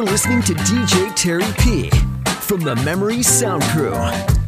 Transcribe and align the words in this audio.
You're 0.00 0.08
listening 0.08 0.40
to 0.44 0.54
DJ 0.54 1.14
Terry 1.14 1.44
P 1.58 1.90
from 2.40 2.60
the 2.60 2.74
Memory 2.76 3.22
Sound 3.22 3.62
Crew. 3.64 4.39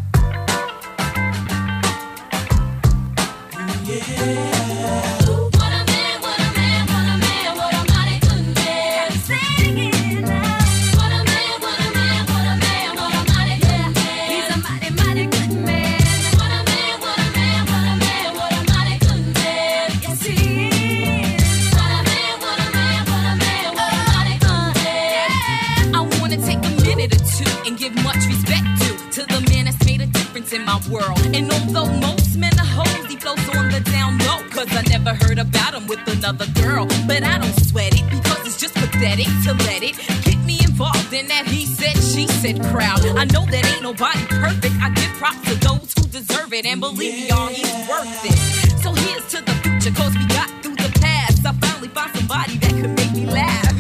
But 37.13 37.25
I 37.25 37.37
don't 37.37 37.53
sweat 37.67 37.93
it 37.93 38.09
because 38.09 38.47
it's 38.47 38.59
just 38.59 38.73
pathetic 38.73 39.27
to 39.45 39.53
let 39.69 39.83
it 39.83 39.99
get 40.25 40.39
me 40.47 40.59
involved 40.65 41.13
in 41.13 41.29
that 41.29 41.47
he 41.47 41.67
said, 41.67 41.95
she 42.01 42.27
said 42.27 42.59
crowd. 42.73 43.05
I 43.05 43.27
know 43.27 43.45
that 43.45 43.67
ain't 43.71 43.83
nobody 43.83 44.25
perfect. 44.29 44.75
I 44.81 44.89
give 44.89 45.13
props 45.21 45.45
to 45.45 45.55
those 45.57 45.93
who 45.93 46.09
deserve 46.09 46.55
it. 46.55 46.65
And 46.65 46.81
believe 46.81 47.13
me, 47.13 47.29
y'all, 47.29 47.49
he's 47.49 47.69
worth 47.87 48.25
it. 48.25 48.81
So 48.81 48.95
here's 48.95 49.29
to 49.29 49.45
the 49.45 49.53
future, 49.61 49.95
cause 49.95 50.17
we 50.17 50.25
got 50.29 50.49
through 50.63 50.77
the 50.77 50.91
past. 51.03 51.45
I 51.45 51.53
finally 51.53 51.89
found 51.89 52.17
somebody 52.17 52.57
that 52.57 52.71
could 52.81 52.97
make 52.97 53.13
me 53.13 53.27
laugh. 53.27 53.77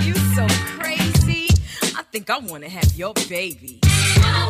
you 0.06 0.14
so 0.38 0.46
crazy. 0.78 1.48
I 1.98 2.04
think 2.12 2.30
I 2.30 2.38
wanna 2.38 2.68
have 2.68 2.94
your 2.94 3.12
baby. 3.28 3.80
My 4.22 4.48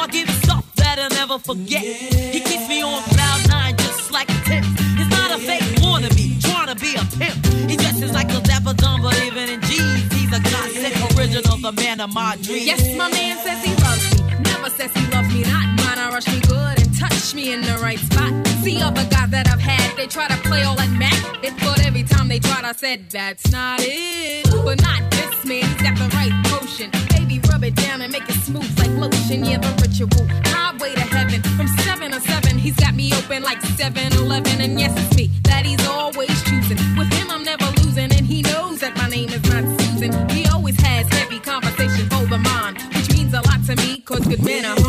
I 0.00 0.06
give 0.06 0.30
stuff 0.30 0.64
that 0.76 0.98
I'll 0.98 1.10
never 1.10 1.38
forget. 1.38 1.82
He 1.82 2.40
keeps 2.40 2.66
me 2.68 2.80
on 2.80 3.02
cloud 3.12 3.48
nine 3.50 3.76
just 3.76 4.10
like 4.10 4.30
a 4.30 4.40
tip. 4.48 4.64
He's 4.96 5.10
not 5.10 5.30
a 5.30 5.38
fake 5.38 5.60
wannabe, 5.84 6.40
trying 6.40 6.68
to 6.72 6.76
be 6.80 6.96
a 6.96 7.04
pimp. 7.20 7.36
He 7.68 7.76
dresses 7.76 8.10
like 8.10 8.32
a 8.32 8.40
Dapper 8.40 8.72
Dan, 8.72 9.02
but 9.02 9.14
even 9.22 9.50
in 9.50 9.60
jeans, 9.68 10.10
he's 10.14 10.32
a 10.32 10.40
godsend 10.40 10.96
original, 11.18 11.56
the 11.58 11.72
man 11.72 12.00
of 12.00 12.14
my 12.14 12.36
dreams. 12.40 12.64
Yes, 12.64 12.96
my 12.96 13.10
man 13.10 13.36
says 13.44 13.62
he 13.62 13.74
loves 13.76 14.04
me. 14.16 14.40
Never 14.40 14.70
says 14.70 14.90
he 14.94 15.04
loves 15.12 15.28
me 15.34 15.42
not. 15.42 15.66
Mine, 15.84 15.98
I 15.98 16.08
rush 16.14 16.28
me 16.28 16.40
good 16.48 16.80
and 16.80 16.98
touch 16.98 17.34
me 17.34 17.52
in 17.52 17.60
the 17.60 17.76
right 17.82 17.98
spot. 17.98 18.32
See 18.64 18.80
other 18.80 19.04
guys 19.04 19.28
that 19.30 19.48
I've 19.52 19.60
had, 19.60 19.96
they 19.98 20.06
try 20.06 20.28
to 20.28 20.36
play 20.48 20.62
all 20.62 20.76
that 20.76 20.90
Mac. 20.96 21.12
It, 21.44 21.52
but 21.60 21.84
every 21.84 22.04
time 22.04 22.28
they 22.28 22.38
tried, 22.38 22.64
I 22.64 22.72
said, 22.72 23.10
that's 23.10 23.52
not 23.52 23.80
it. 23.82 24.48
But 24.64 24.80
not 24.80 25.10
this 25.10 25.44
man, 25.44 25.64
he's 25.64 25.82
got 25.82 25.96
the 25.98 26.08
right 26.16 26.32
potion. 26.46 26.90
Baby, 27.10 27.38
rub 27.50 27.64
it 27.64 27.74
down 27.76 28.00
and 28.00 28.10
make 28.10 28.26
it 28.28 28.39
smooth. 29.36 29.48
Yeah, 29.48 29.58
the 29.58 29.72
ritual. 29.82 30.26
Highway 30.46 30.94
to 30.94 31.00
heaven. 31.00 31.42
From 31.56 31.68
7 31.68 32.10
to 32.12 32.20
7, 32.20 32.58
he's 32.58 32.76
got 32.76 32.94
me 32.94 33.12
open 33.14 33.42
like 33.42 33.60
7 33.62 34.12
Eleven. 34.12 34.60
And 34.60 34.78
yes, 34.78 34.92
it's 34.96 35.16
me 35.16 35.30
that 35.44 35.64
he's 35.64 35.84
always 35.86 36.42
choosing. 36.44 36.78
With 36.96 37.12
him, 37.12 37.30
I'm 37.30 37.44
never 37.44 37.66
losing. 37.82 38.12
And 38.12 38.26
he 38.26 38.42
knows 38.42 38.80
that 38.80 38.96
my 38.96 39.08
name 39.08 39.28
is 39.28 39.42
not 39.44 39.64
Susan. 39.80 40.28
He 40.30 40.46
always 40.48 40.78
has 40.80 41.08
heavy 41.08 41.38
conversation 41.38 42.12
over 42.14 42.38
mine, 42.38 42.74
which 42.94 43.08
means 43.14 43.32
a 43.34 43.42
lot 43.48 43.64
to 43.66 43.76
me, 43.76 44.00
cause 44.00 44.26
good 44.26 44.42
men 44.42 44.64
are 44.64 44.79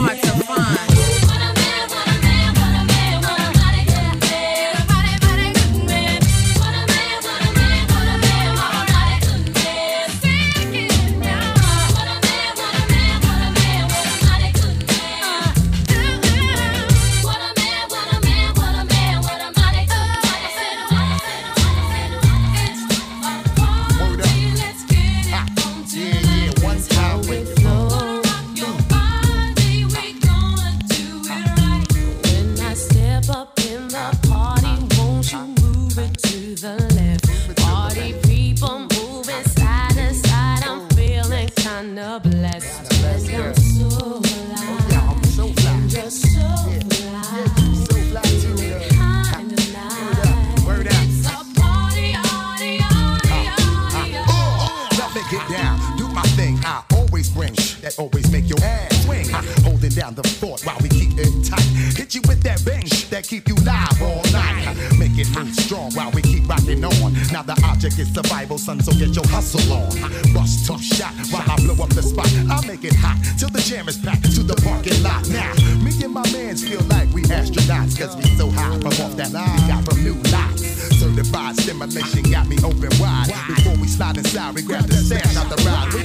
that 57.91 58.01
always 58.01 58.31
make 58.31 58.47
your 58.47 58.59
ass 58.63 59.03
swing. 59.03 59.29
Holding 59.63 59.91
down 59.91 60.15
the 60.15 60.23
fort 60.23 60.61
while 60.65 60.77
we 60.81 60.89
keep 60.89 61.17
it 61.17 61.31
tight. 61.45 61.63
Hit 61.97 62.15
you 62.15 62.21
with 62.27 62.41
that 62.43 62.63
bang 62.65 62.87
that 63.09 63.27
keep 63.27 63.47
you 63.47 63.55
live 63.55 64.01
all 64.01 64.23
night. 64.31 64.75
Make 64.97 65.17
it 65.17 65.27
move 65.35 65.53
strong 65.55 65.91
while 65.93 66.11
we 66.11 66.21
keep 66.21 66.47
rocking 66.47 66.83
on. 66.83 67.13
Now 67.31 67.43
the 67.43 67.59
object 67.65 67.99
is 67.99 68.13
survival, 68.13 68.57
son, 68.57 68.79
so 68.81 68.91
get 68.93 69.15
your 69.15 69.27
hustle 69.27 69.61
on. 69.73 69.89
Bust 70.33 70.67
tough 70.67 70.81
shot 70.81 71.13
while 71.31 71.43
I 71.47 71.55
blow 71.57 71.83
up 71.83 71.89
the 71.89 72.03
spot. 72.03 72.29
I'll 72.49 72.63
make 72.63 72.83
it 72.83 72.95
hot 72.95 73.17
till 73.37 73.49
the 73.49 73.61
jam 73.61 73.87
is 73.87 73.97
packed 73.97 74.31
to 74.35 74.43
the 74.43 74.55
parking 74.63 75.01
lot. 75.03 75.27
Now, 75.29 75.53
me 75.83 75.91
and 76.03 76.13
my 76.13 76.23
mans 76.31 76.63
feel 76.63 76.81
like 76.87 77.09
we 77.13 77.23
astronauts, 77.23 77.97
cause 77.97 78.15
we 78.15 78.23
so 78.37 78.49
high 78.49 78.77
from 78.79 78.95
off 79.03 79.15
that 79.17 79.31
line 79.31 79.67
got 79.67 79.83
from 79.85 80.03
new 80.03 80.15
lots. 80.31 80.61
Certified 80.99 81.57
stimulation 81.57 82.23
got 82.31 82.47
me 82.47 82.57
open 82.63 82.91
wide. 82.99 83.27
Before 83.47 83.75
we 83.81 83.87
slide 83.87 84.17
inside, 84.17 84.55
we 84.55 84.61
grab 84.61 84.85
the 84.85 84.95
stash 84.95 85.35
out 85.35 85.49
the 85.49 85.57
ride. 85.65 86.00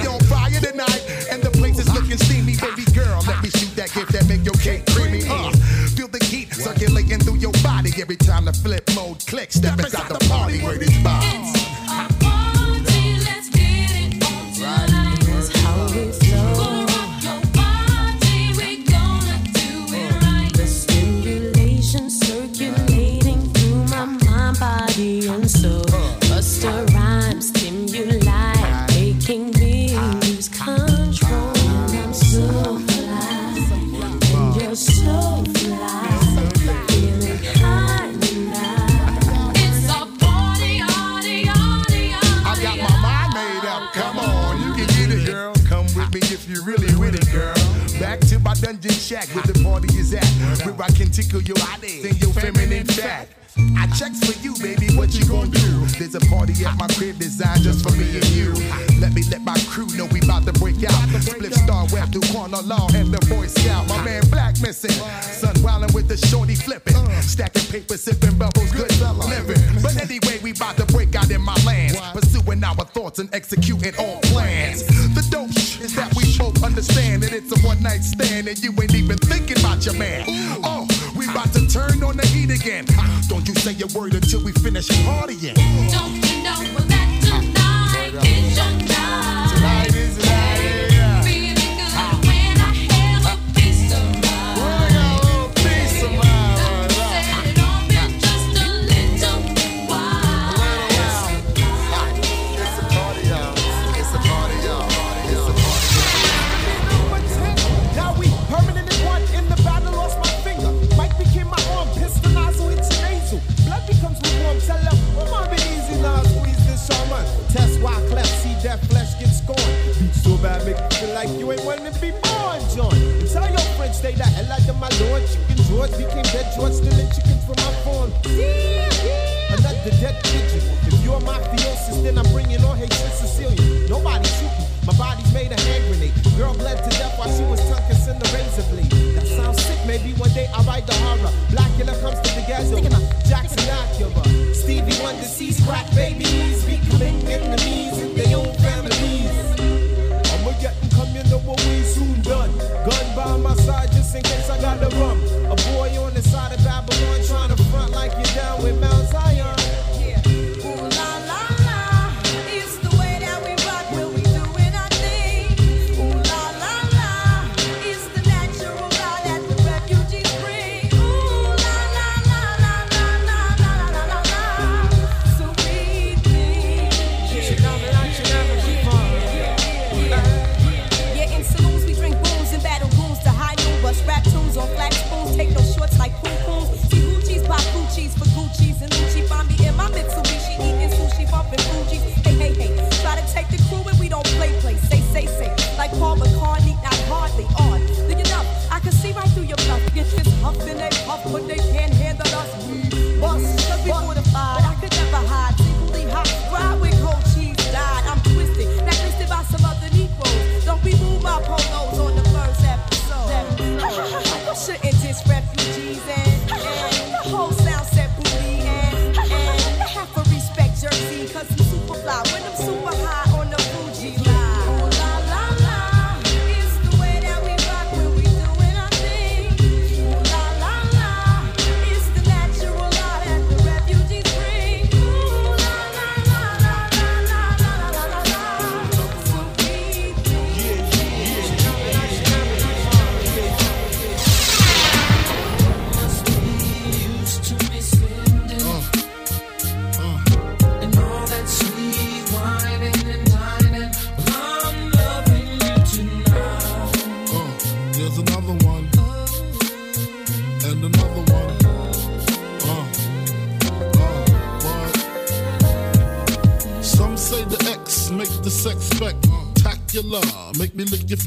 Flip 8.67 8.89
mode 8.95 9.25
clicks. 9.25 9.55
Step 9.55 9.79
inside 9.79 10.09
the 10.09 10.16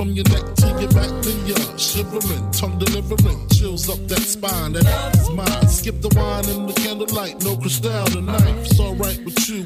From 0.01 0.13
your 0.13 0.25
neck 0.31 0.55
to 0.55 0.67
your 0.81 0.91
back, 0.93 1.11
then 1.21 1.47
you're 1.47 1.79
shivering, 1.79 2.51
tongue 2.53 2.79
delivering, 2.79 3.47
chills 3.49 3.87
up 3.91 3.99
that 4.09 4.21
spine. 4.21 4.73
That 4.73 5.15
is 5.15 5.29
mine. 5.29 5.69
Skip 5.69 6.01
the 6.01 6.09
wine 6.17 6.49
and 6.49 6.67
the 6.67 6.73
candlelight, 6.73 7.45
no 7.45 7.55
crystal 7.59 8.07
tonight. 8.07 8.65
It's 8.65 8.81
alright 8.81 9.23
with 9.27 9.37
you. 9.47 9.63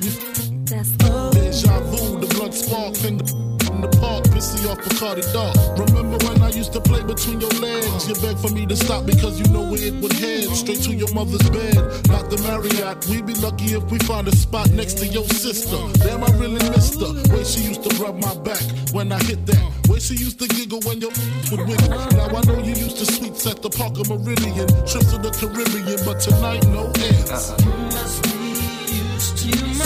That's 0.66 0.90
Deja 0.90 1.78
vu, 1.86 2.18
the 2.18 2.26
blood 2.34 2.52
spark, 2.52 2.98
and 3.04 3.20
the 3.20 3.54
in 3.70 3.80
the 3.80 3.88
park, 4.02 4.24
pissy 4.34 4.66
off 4.68 4.78
Bacardi 4.78 5.22
Dark. 5.32 5.54
Remember 5.78 6.18
when 6.26 6.42
I 6.42 6.50
used 6.50 6.72
to 6.72 6.80
play 6.80 7.02
between 7.04 7.40
your 7.40 7.54
legs? 7.62 8.08
You 8.08 8.14
begged 8.18 8.40
for 8.40 8.50
me 8.50 8.66
to 8.66 8.74
stop 8.74 9.06
because 9.06 9.38
you 9.38 9.46
know 9.52 9.70
where 9.70 9.82
it 9.82 9.94
would 10.02 10.14
head. 10.14 10.50
Straight 10.50 10.82
to 10.82 10.94
your 10.94 11.14
mother's 11.14 11.48
bed, 11.48 11.76
not 12.10 12.26
the 12.28 12.42
Marriott. 12.42 13.06
We'd 13.06 13.24
be 13.24 13.34
lucky 13.34 13.74
if 13.74 13.84
we 13.84 13.98
find 14.00 14.26
a 14.26 14.34
spot 14.34 14.68
next 14.70 14.98
to 14.98 15.06
your 15.06 15.28
sister. 15.30 15.78
Damn, 16.02 16.24
I 16.24 16.30
really 16.42 16.58
missed 16.70 17.00
her. 17.00 17.14
Way 17.32 17.44
she 17.44 17.62
used 17.70 17.88
to 17.88 18.02
rub 18.02 18.18
my 18.18 18.34
back 18.42 18.62
when 18.90 19.12
I 19.12 19.22
hit 19.22 19.46
that. 19.46 19.73
She 20.04 20.16
used 20.16 20.38
to 20.38 20.46
giggle 20.46 20.80
when 20.82 21.00
your 21.00 21.10
would 21.50 21.66
wiggle. 21.66 21.88
Now 21.88 22.26
I 22.26 22.42
know 22.44 22.58
you 22.58 22.74
used 22.74 22.98
to 22.98 23.06
sweets 23.06 23.46
at 23.46 23.62
the 23.62 23.70
Parker 23.70 24.02
Meridien, 24.02 24.68
trips 24.86 25.10
to 25.12 25.16
the 25.16 25.30
Caribbean, 25.30 26.04
but 26.04 26.20
tonight 26.20 26.62
no 26.66 26.92
ends. 27.00 27.54
You 27.64 27.72
must 27.88 28.22
be 28.22 28.28
used 28.92 29.78
to. 29.78 29.83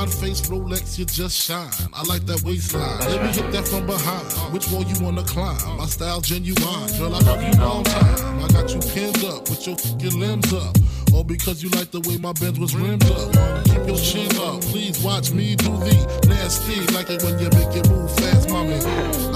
Hard 0.00 0.14
face, 0.14 0.40
Rolex, 0.48 0.98
you 0.98 1.04
just 1.04 1.36
shine. 1.36 1.68
I 1.92 2.02
like 2.04 2.24
that 2.24 2.42
waistline. 2.42 3.00
Let 3.00 3.20
me 3.20 3.28
hit 3.36 3.52
that 3.52 3.68
from 3.68 3.84
behind. 3.84 4.24
Which 4.50 4.66
wall 4.70 4.82
you 4.82 4.96
wanna 5.04 5.22
climb? 5.24 5.76
My 5.76 5.84
style 5.84 6.22
genuine. 6.22 6.88
Girl, 6.96 7.14
I 7.14 7.18
love 7.18 7.42
you 7.42 7.52
long 7.60 7.84
time. 7.84 8.40
I 8.42 8.48
got 8.48 8.72
you 8.72 8.80
pinned 8.80 9.22
up 9.26 9.50
with 9.50 9.66
your 9.66 9.76
fucking 9.76 10.18
limbs 10.18 10.54
up. 10.54 10.74
All 11.12 11.22
because 11.22 11.62
you 11.62 11.68
like 11.76 11.90
the 11.90 12.00
way 12.08 12.16
my 12.16 12.32
bed 12.32 12.56
was 12.56 12.74
rimmed 12.74 13.04
up. 13.12 13.28
Keep 13.68 13.88
your 13.92 13.98
chin 14.00 14.32
up, 14.40 14.62
please 14.72 14.98
watch 15.04 15.32
me 15.32 15.54
do 15.54 15.68
the 15.68 16.24
nasty. 16.28 16.80
Like 16.96 17.10
it 17.10 17.22
when 17.22 17.38
you 17.38 17.50
make 17.52 17.76
it 17.76 17.86
move 17.90 18.10
fast, 18.16 18.48
mommy. 18.48 18.80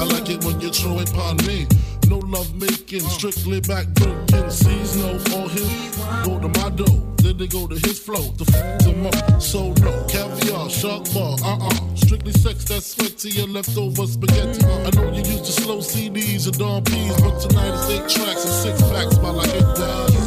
I 0.00 0.04
like 0.16 0.30
it 0.30 0.42
when 0.46 0.62
you 0.62 0.70
throw 0.70 0.98
it 0.98 1.10
upon 1.10 1.44
me. 1.44 1.66
No 2.08 2.24
love 2.24 2.48
making, 2.56 3.04
strictly 3.12 3.60
back 3.60 3.84
breaking. 4.00 4.48
Sees 4.48 4.96
no 4.96 5.12
all 5.36 5.46
him 5.46 6.24
Go 6.24 6.40
to 6.40 6.48
my 6.48 6.70
door. 6.70 7.13
Then 7.24 7.38
they 7.38 7.46
go 7.46 7.66
to 7.66 7.74
his 7.74 7.98
flow, 7.98 8.20
the 8.36 8.44
fuck 8.44 8.80
them 8.80 9.06
up. 9.06 9.40
So 9.40 9.72
no, 9.80 10.04
caviar, 10.04 10.68
shark 10.68 11.10
bar, 11.14 11.38
uh-uh. 11.42 11.94
Strictly 11.96 12.32
sex, 12.32 12.64
that's 12.64 12.84
sweaty 12.84 13.40
and 13.40 13.50
leftover 13.54 14.06
spaghetti. 14.06 14.62
I 14.62 14.90
know 14.90 15.10
you 15.10 15.24
used 15.24 15.46
to 15.46 15.52
slow 15.52 15.78
CDs 15.78 16.44
and 16.44 16.58
Dom 16.58 16.84
P's, 16.84 17.18
but 17.22 17.40
tonight 17.40 17.72
it's 17.72 17.88
eight 17.88 18.08
tracks 18.10 18.44
and 18.44 18.52
six 18.52 18.82
packs 18.90 19.16
by 19.16 19.30
like 19.30 19.48
it 19.48 19.62
does. 19.74 20.23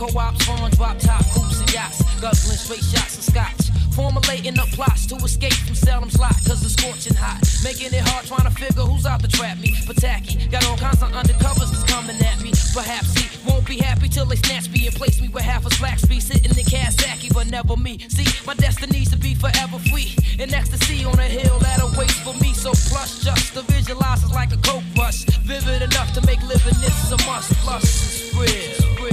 co-ops, 0.00 0.42
farm 0.46 0.70
drop 0.70 0.98
top 0.98 1.22
coops 1.34 1.60
and 1.60 1.72
yachts, 1.74 2.00
guzzling 2.20 2.56
straight 2.56 2.82
shots 2.82 3.18
of 3.18 3.24
scotch. 3.24 3.68
Formulating 3.92 4.54
the 4.54 4.64
plots 4.72 5.04
to 5.04 5.16
escape 5.16 5.52
from 5.52 5.74
Salem's 5.74 6.18
Lot, 6.18 6.32
cause 6.46 6.64
it's 6.64 6.72
scorching 6.72 7.14
hot. 7.14 7.36
Making 7.62 7.92
it 7.92 8.00
hard 8.08 8.24
trying 8.24 8.48
to 8.48 8.54
figure 8.56 8.80
who's 8.80 9.04
out 9.04 9.20
to 9.20 9.28
trap 9.28 9.58
me. 9.58 9.76
But 9.86 9.96
tacky, 9.96 10.48
got 10.48 10.64
all 10.66 10.78
kinds 10.78 11.02
of 11.02 11.10
undercovers 11.12 11.68
that's 11.68 11.84
coming 11.84 12.16
at 12.16 12.40
me. 12.40 12.52
Perhaps 12.72 13.12
he 13.12 13.28
won't 13.46 13.66
be 13.66 13.76
happy 13.76 14.08
till 14.08 14.24
they 14.24 14.36
snatch 14.36 14.70
me 14.70 14.86
and 14.86 14.96
place 14.96 15.20
me 15.20 15.28
with 15.28 15.42
half 15.42 15.66
a 15.66 15.70
slack 15.74 16.00
be 16.08 16.18
sitting 16.18 16.56
in 16.56 16.64
Coxsackie, 16.64 17.34
but 17.34 17.50
never 17.50 17.76
me. 17.76 17.98
See, 18.08 18.24
my 18.46 18.54
destiny's 18.54 19.10
to 19.10 19.18
be 19.18 19.34
forever 19.34 19.78
free. 19.92 20.16
In 20.38 20.54
ecstasy 20.54 21.04
on 21.04 21.18
a 21.18 21.28
hill 21.28 21.58
that 21.58 21.82
awaits 21.82 22.18
for 22.20 22.32
me. 22.40 22.54
So 22.54 22.72
plush, 22.88 23.20
just 23.20 23.52
to 23.52 23.62
visualize 23.62 24.24
is 24.24 24.32
like 24.32 24.52
a 24.52 24.56
coke 24.64 24.84
rush. 24.96 25.24
Vivid 25.44 25.82
enough 25.82 26.14
to 26.14 26.24
make 26.24 26.40
living 26.48 26.80
this 26.80 27.12
a 27.12 27.18
must. 27.26 27.52
Plus, 27.60 27.84
it's 27.84 28.34
real. 28.34 29.09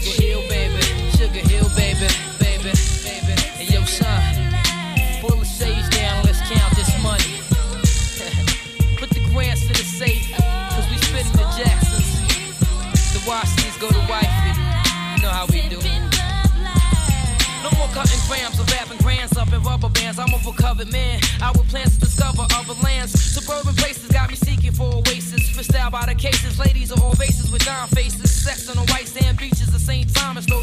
Sugar 0.00 0.22
hill 0.22 0.48
baby. 0.48 0.80
Sugar 1.16 1.46
Hill, 1.46 1.68
baby. 1.76 2.08
Baby, 2.38 2.72
baby. 3.04 3.34
And 3.58 3.70
your 3.70 3.84
son. 3.84 4.39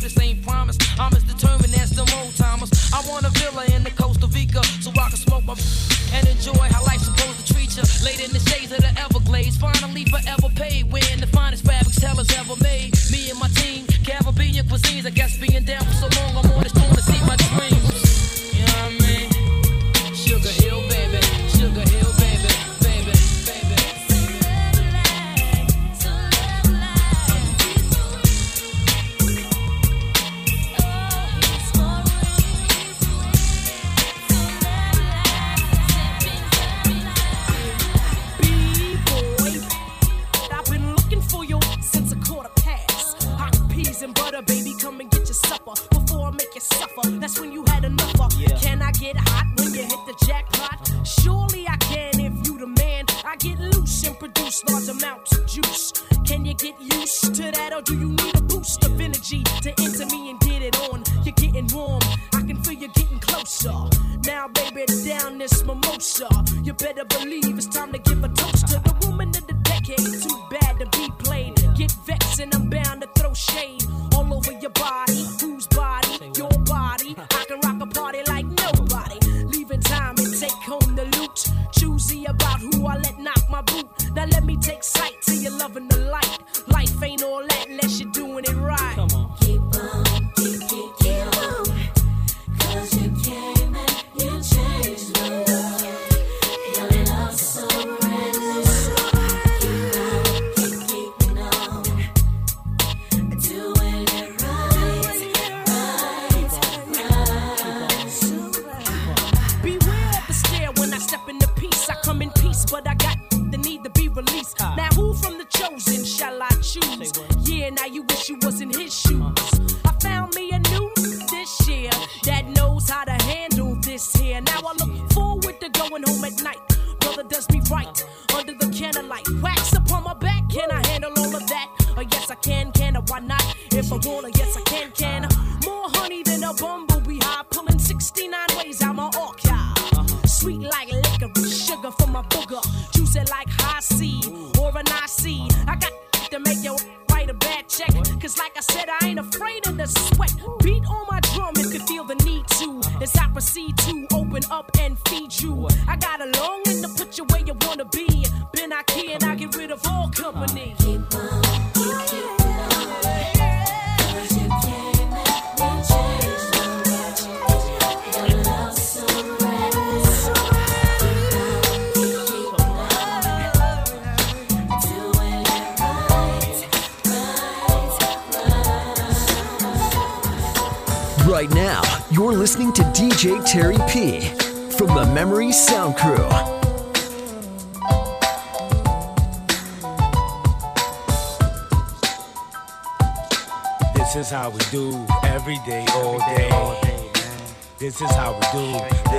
this 0.07 0.17
ain't 0.23 0.41
prime 0.41 0.56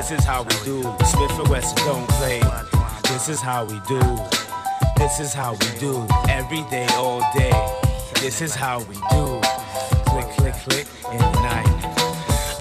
This 0.08 0.20
is 0.20 0.24
how 0.24 0.42
we 0.42 0.54
do. 0.64 0.80
Smith 1.04 1.38
and 1.38 1.48
Wesson 1.48 1.76
don't 1.84 2.08
play. 2.12 2.40
This 3.02 3.28
is 3.28 3.42
how 3.42 3.66
we 3.66 3.78
do. 3.86 4.00
This 4.96 5.20
is 5.20 5.34
how 5.34 5.52
we 5.52 5.78
do 5.78 6.06
every 6.30 6.62
day, 6.70 6.86
all 6.92 7.20
day. 7.36 7.52
This 8.14 8.40
is 8.40 8.54
how 8.54 8.78
we 8.84 8.94
do. 8.94 9.38
Click, 10.06 10.26
click, 10.38 10.54
click 10.64 10.86
in 11.12 11.18
the 11.18 11.32
night. 11.42 11.68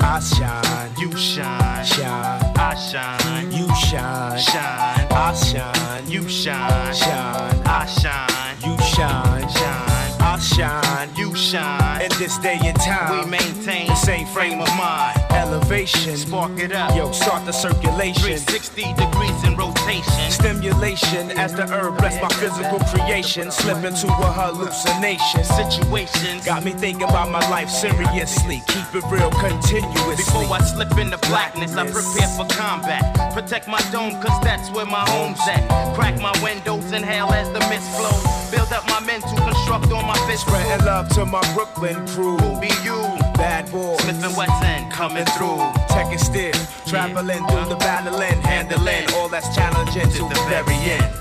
I 0.02 0.20
shine, 0.20 0.92
you 1.00 1.16
shine, 1.16 1.86
shine. 1.86 2.52
I 2.58 2.76
shine, 2.76 3.52
you 3.54 3.74
shine, 3.76 4.40
shine. 4.40 5.08
I 5.10 5.34
shine, 5.34 6.12
you 6.12 6.28
shine, 6.28 6.94
shine. 6.94 7.62
I 7.66 7.86
shine, 7.86 8.58
you 8.62 8.78
shine, 8.84 9.48
shine. 9.48 9.97
I 10.38 10.40
shine, 10.40 11.16
you 11.16 11.34
shine. 11.34 12.04
In 12.04 12.12
this 12.20 12.38
day 12.38 12.60
and 12.62 12.78
time, 12.80 13.26
we 13.26 13.32
maintain 13.32 13.88
the 13.88 13.96
same 13.96 14.28
frame 14.28 14.62
of 14.62 14.68
mind. 14.78 15.18
Elevation, 15.32 16.16
spark 16.16 16.60
it 16.60 16.72
up. 16.72 16.96
Yo, 16.96 17.12
start 17.12 17.44
the 17.48 17.52
circulation. 17.52 18.38
360 18.38 18.84
degrees 18.94 19.44
in 19.44 19.58
rotation. 19.58 20.30
Stimulation 20.30 21.32
as 21.40 21.56
the 21.56 21.66
herb 21.66 21.98
bless 21.98 22.22
my 22.22 22.30
physical 22.38 22.78
creation. 22.94 23.50
Slip 23.50 23.84
into 23.84 24.06
a 24.06 24.30
hallucination. 24.30 25.44
Situations 25.44 26.46
got 26.46 26.64
me 26.64 26.72
thinking 26.72 27.10
about 27.10 27.32
my 27.32 27.42
life 27.50 27.70
seriously. 27.70 28.62
Keep 28.68 28.94
it 28.94 29.06
real 29.10 29.32
continuously. 29.32 30.18
Before 30.18 30.54
I 30.54 30.62
slip 30.62 30.96
into 31.00 31.18
blackness, 31.30 31.76
I 31.76 31.90
prepare 31.90 32.30
for 32.38 32.46
combat. 32.54 33.02
Protect 33.34 33.68
my 33.68 33.82
dome, 33.92 34.22
cause 34.22 34.40
that's 34.44 34.70
where 34.70 34.86
my 34.86 35.02
home's 35.10 35.42
at. 35.50 35.66
Crack 35.96 36.22
my 36.22 36.34
windows, 36.44 36.92
inhale 36.92 37.32
as 37.32 37.50
the 37.54 37.60
mist 37.74 37.90
flows. 37.98 38.38
Build 38.52 38.72
up 38.72 38.86
my 38.88 39.00
mental, 39.02 39.37
construct 39.68 39.94
on 39.94 40.08
my 40.08 40.18
fist. 40.28 40.48
Spreading 40.48 40.86
love 40.86 41.10
to 41.10 41.26
my 41.26 41.42
Brooklyn 41.54 41.96
crew. 42.08 42.38
Who 42.38 42.60
be 42.60 42.68
you? 42.84 43.00
Bad 43.36 43.70
boy. 43.72 43.98
Smith 43.98 44.24
and 44.24 44.36
Wesson 44.36 44.90
coming 44.92 45.26
through. 45.38 45.60
Tek 45.90 46.08
and 46.08 46.20
Steele. 46.20 46.54
Traveling 46.86 47.46
through 47.48 47.70
the 47.70 47.76
battling, 47.76 48.42
handling 48.42 49.06
all 49.16 49.30
that's 49.30 49.54
challenging 49.56 50.10
to 50.10 50.24
the 50.24 50.42
very 50.48 50.76
end. 50.76 51.14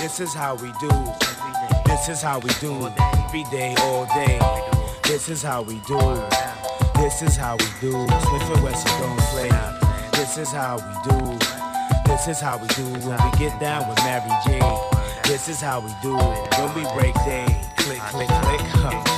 This 0.00 0.20
is 0.20 0.32
how 0.32 0.54
we 0.56 0.70
do. 0.80 0.90
This 1.86 2.08
is 2.08 2.22
how 2.22 2.38
we 2.38 2.50
do. 2.60 2.86
It 2.86 2.92
Every 2.98 3.44
day, 3.50 3.74
all 3.80 4.06
day. 4.06 4.38
This 5.04 5.28
is 5.28 5.42
how 5.42 5.62
we 5.62 5.74
do. 5.86 5.98
This 6.96 7.22
is 7.22 7.36
how 7.36 7.56
we 7.56 7.66
do. 7.80 7.92
Smith 7.92 8.50
and 8.54 8.62
Wesson 8.62 9.00
don't 9.00 9.18
play. 9.32 9.50
This 10.12 10.38
is 10.38 10.52
how 10.52 10.76
we 10.76 11.10
do. 11.10 11.38
This 12.06 12.28
is 12.28 12.40
how 12.40 12.58
we 12.58 12.68
do 12.68 12.84
when 13.06 13.18
we 13.24 13.38
get 13.38 13.58
down 13.60 13.88
with 13.88 13.98
Mary 13.98 14.30
J. 14.46 14.60
This 15.24 15.48
is 15.48 15.60
how 15.60 15.80
we 15.80 15.92
do 16.02 16.16
when 16.16 16.74
we 16.74 16.82
break 16.94 17.14
day. 17.26 17.77
Click, 17.88 18.00
click, 18.00 18.28
click. 18.28 18.60
Huh. 18.84 19.17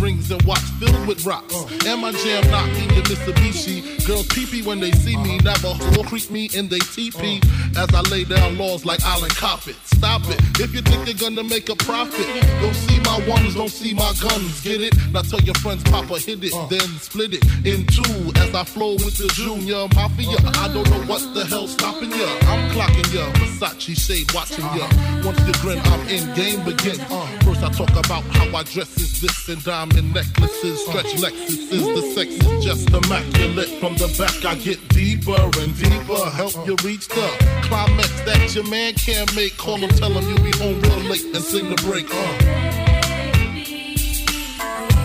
rings 0.00 0.30
and 0.30 0.42
watch 0.42 0.60
filled 0.80 1.06
with 1.06 1.24
rocks. 1.26 1.54
Uh. 1.54 1.66
And 1.86 2.00
my 2.00 2.12
jam 2.12 2.48
knocking 2.50 2.90
your 2.94 3.04
Mitsubishi. 3.04 4.06
Girls 4.06 4.26
peepee 4.28 4.64
when 4.64 4.80
they 4.80 4.92
see 4.92 5.16
me. 5.16 5.38
Uh-huh. 5.38 5.52
Never 5.52 5.96
will 5.96 6.04
creep 6.04 6.30
me 6.30 6.50
in 6.54 6.68
they 6.68 6.78
TP. 6.78 7.42
Uh. 7.76 7.82
As 7.82 7.94
I 7.94 8.00
lay 8.10 8.24
down 8.24 8.58
laws 8.58 8.84
like 8.84 9.02
Island 9.04 9.32
Coppet. 9.32 9.76
Stop 9.84 10.22
it. 10.28 10.40
If 10.60 10.74
you 10.74 10.82
think 10.82 11.06
you're 11.06 11.30
gonna 11.30 11.42
make 11.44 11.68
a 11.68 11.76
profit, 11.76 12.26
don't 12.60 12.74
see 12.74 13.00
my 13.00 13.18
ones, 13.28 13.54
don't 13.54 13.70
see 13.70 13.94
my 13.94 14.12
guns. 14.20 14.60
Get 14.62 14.80
it? 14.80 14.94
Now 15.12 15.22
tell 15.22 15.40
your 15.40 15.54
friends, 15.56 15.82
Papa 15.84 16.18
hit 16.18 16.42
it, 16.44 16.54
uh. 16.54 16.66
then 16.66 16.88
split 16.98 17.34
it 17.34 17.44
in 17.66 17.86
two. 17.86 18.32
As 18.40 18.54
I 18.54 18.64
flow 18.64 18.92
with 18.92 19.16
the 19.16 19.28
Junior 19.34 19.86
Mafia. 19.94 20.38
I 20.58 20.68
don't 20.72 20.88
know 20.90 21.02
what 21.06 21.22
the 21.34 21.44
hell's 21.44 21.72
stopping 21.72 22.10
ya. 22.10 22.28
I'm 22.42 22.70
clocking 22.70 23.12
ya. 23.14 23.30
Versace 23.34 23.96
shade 23.98 24.32
watching 24.32 24.64
ya. 24.64 24.84
Uh-huh. 24.84 25.22
Once 25.26 25.40
you 25.46 25.52
grin, 25.60 25.78
I'm 25.84 26.08
in 26.08 26.24
game 26.34 26.64
begin. 26.64 26.98
First 27.44 27.62
I 27.62 27.70
talk 27.70 27.90
about 27.90 28.24
how 28.36 28.56
I 28.56 28.62
dress 28.62 28.96
is 28.98 29.20
this 29.20 29.48
and 29.48 29.62
diamond 29.88 30.14
necklaces, 30.14 30.84
stretch 30.86 31.14
Lexuses. 31.16 31.94
The 31.94 32.02
sex 32.14 32.30
is 32.34 32.64
just 32.64 32.90
immaculate. 32.90 33.68
From 33.80 33.94
the 33.94 34.08
back 34.18 34.44
I 34.44 34.54
get 34.56 34.86
deeper 34.88 35.36
and 35.60 35.76
deeper. 35.76 36.30
Help 36.30 36.54
you 36.66 36.76
reach 36.84 37.08
the 37.08 37.28
climax 37.62 38.20
that 38.22 38.54
your 38.54 38.68
man 38.68 38.94
can't 38.94 39.34
make. 39.34 39.56
Call 39.56 39.76
him, 39.76 39.90
tell 39.90 40.10
him 40.10 40.26
you'll 40.28 40.44
be 40.44 40.56
home 40.58 40.80
real 40.80 41.10
late 41.10 41.24
and 41.24 41.44
sing 41.44 41.68
the 41.70 41.76
break. 41.82 42.06
Uh. 42.10 42.68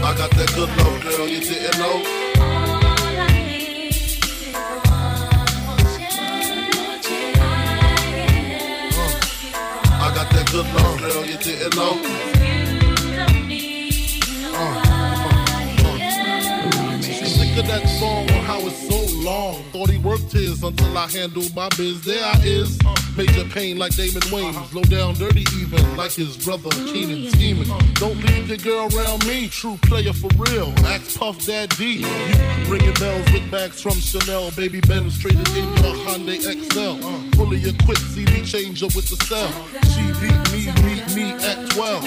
I 0.06 0.16
got 0.18 0.32
that 0.32 0.52
good 0.56 0.70
love, 0.78 1.04
girl, 1.04 1.28
you 1.28 1.40
didn't 1.40 1.80
know. 1.80 2.04
I 9.96 10.14
got 10.14 10.30
that 10.32 10.52
good 10.52 10.66
love, 10.76 11.00
girl, 11.00 11.26
you 11.26 11.38
didn't 11.38 11.76
know. 11.76 12.33
Of 17.54 17.68
that 17.68 17.88
song 17.88 18.24
on 18.32 18.44
how 18.46 18.60
it's 18.62 18.88
so 18.90 19.22
long. 19.22 19.64
Thought 19.66 19.92
he 19.92 20.00
worked 20.00 20.32
his 20.32 20.64
until 20.64 20.98
I 20.98 21.08
handled 21.08 21.56
my 21.56 21.70
biz. 21.78 22.04
There 22.04 22.26
I 22.26 22.40
is. 22.44 22.80
Major 23.16 23.46
pain 23.46 23.78
like 23.78 23.96
Damon 23.96 24.24
Wayans. 24.34 24.74
Low 24.74 24.82
down 24.82 25.14
dirty 25.14 25.46
even 25.62 25.96
like 25.96 26.14
his 26.14 26.36
brother 26.44 26.72
Keenen 26.72 27.30
scheming. 27.30 27.70
Don't 27.94 28.18
leave 28.26 28.50
your 28.50 28.58
girl 28.58 28.90
around 28.98 29.28
me. 29.28 29.50
True 29.50 29.78
player 29.84 30.14
for 30.14 30.30
real. 30.36 30.74
Axe 30.88 31.16
Puff 31.16 31.46
Daddy, 31.46 32.02
You 32.02 32.72
ringing 32.72 32.96
bells 32.96 33.32
with 33.32 33.52
bags 33.52 33.80
from 33.80 33.94
Chanel. 34.02 34.50
Baby 34.58 34.82
Benz 34.82 35.20
traded 35.20 35.48
in 35.50 35.66
your 35.78 35.94
Hyundai 36.08 36.42
XL. 36.42 37.38
Fully 37.38 37.70
equipped 37.70 38.02
CD 38.02 38.42
changer 38.42 38.88
with 38.96 39.08
the 39.14 39.26
cell. 39.26 39.52
She 39.94 40.02
beat 40.20 40.42
me, 40.50 40.74
meet 40.90 41.16
me 41.16 41.34
at 41.46 41.70
12. 41.70 42.04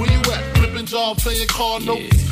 Where 0.00 0.10
you 0.10 0.18
at? 0.32 0.56
Flipping 0.56 0.86
job, 0.86 1.18
playing 1.18 1.46
car 1.46 1.78
notes. 1.78 2.31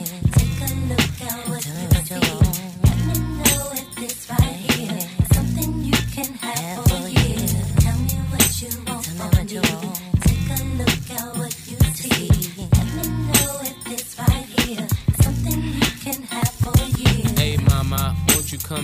look 0.91 1.31
out 1.31 1.49
what 1.49 1.65
you. 1.65 1.73
Let 2.83 2.97
me 3.07 3.19
know 3.43 3.71
if 3.73 4.03
it's 4.03 4.29
right. 4.29 4.40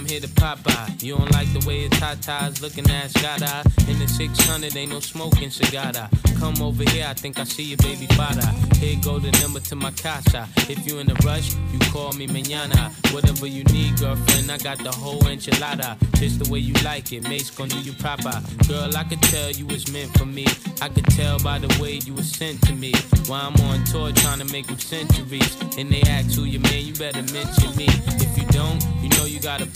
Here 0.05 0.19
to 0.19 0.27
pop 0.35 0.61
by. 0.63 0.89
You 0.99 1.15
don't 1.15 1.31
like 1.31 1.47
the 1.53 1.65
way 1.65 1.87
the 1.87 1.95
tatas 1.95 2.61
looking 2.61 2.89
at 2.89 3.09
Scada. 3.11 3.63
In 3.87 3.97
the 3.99 4.07
600, 4.07 4.75
ain't 4.75 4.91
no 4.91 4.99
smoking 4.99 5.49
cigar. 5.49 6.09
Come 6.39 6.61
over 6.61 6.83
here, 6.91 7.05
I 7.07 7.13
think 7.13 7.39
I 7.39 7.45
see 7.45 7.63
your 7.63 7.77
baby 7.77 8.05
father. 8.07 8.45
Here 8.75 8.99
go 9.01 9.17
the 9.19 9.31
number 9.41 9.59
to 9.61 9.75
my 9.75 9.91
casa. 9.91 10.47
If 10.69 10.85
you 10.85 10.99
in 10.99 11.09
a 11.09 11.13
rush, 11.25 11.55
you 11.71 11.79
call 11.91 12.11
me 12.13 12.27
mañana. 12.27 12.91
Whatever 13.13 13.47
you 13.47 13.63
need, 13.65 13.97
girlfriend, 13.97 14.51
I 14.51 14.57
got 14.57 14.77
the 14.79 14.91
whole 14.91 15.21
enchilada. 15.21 15.97
Just 16.19 16.43
the 16.43 16.51
way 16.51 16.59
you 16.59 16.73
like 16.83 17.13
it, 17.13 17.23
mate's 17.23 17.49
gonna 17.49 17.69
do 17.69 17.79
you 17.79 17.93
proper. 17.93 18.41
Girl, 18.67 18.95
I 18.95 19.03
could 19.05 19.21
tell 19.21 19.51
you 19.51 19.65
was 19.67 19.91
meant 19.91 20.15
for 20.17 20.25
me. 20.25 20.45
I 20.81 20.89
could 20.89 21.05
tell 21.05 21.39
by 21.39 21.59
the 21.59 21.81
way 21.81 21.99
you 22.05 22.13
was 22.13 22.29
sent 22.29 22.61
to 22.63 22.73
me. 22.73 22.91
While 23.27 23.47
I'm 23.47 23.55
on 23.67 23.83
tour 23.85 24.11
trying 24.11 24.39
to 24.39 24.51
make 24.51 24.67
them 24.67 24.79
centuries. 24.79 25.57
And 25.77 25.89
they 25.89 26.01
ask 26.01 26.35
who 26.35 26.43
you 26.43 26.59
man, 26.59 26.85
you 26.85 26.93
better 26.93 27.23
mention 27.33 27.75
me. 27.75 27.87
If 28.19 28.37
you 28.37 28.45
don't, 28.47 28.83
you 29.01 29.09
know 29.09 29.25
you 29.25 29.39
got 29.39 29.61
a 29.61 29.67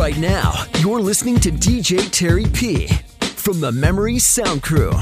Right 0.00 0.16
now, 0.16 0.64
you're 0.78 0.98
listening 0.98 1.38
to 1.40 1.50
DJ 1.50 2.10
Terry 2.10 2.46
P 2.46 2.86
from 3.20 3.60
the 3.60 3.70
Memory 3.70 4.18
Sound 4.18 4.62
Crew. 4.62 4.92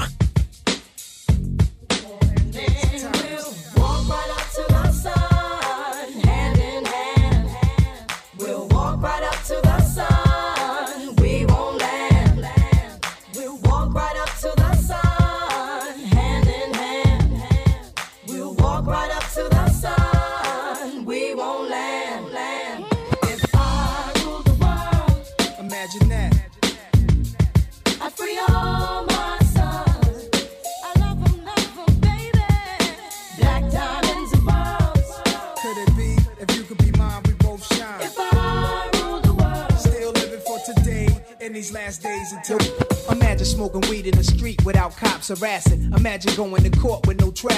Without 44.69 44.95
cops 44.99 45.29
harassing. 45.29 45.91
Imagine 45.97 46.37
going 46.37 46.63
to 46.63 46.79
court 46.79 47.07
with 47.07 47.19
no 47.19 47.31
trial. 47.31 47.58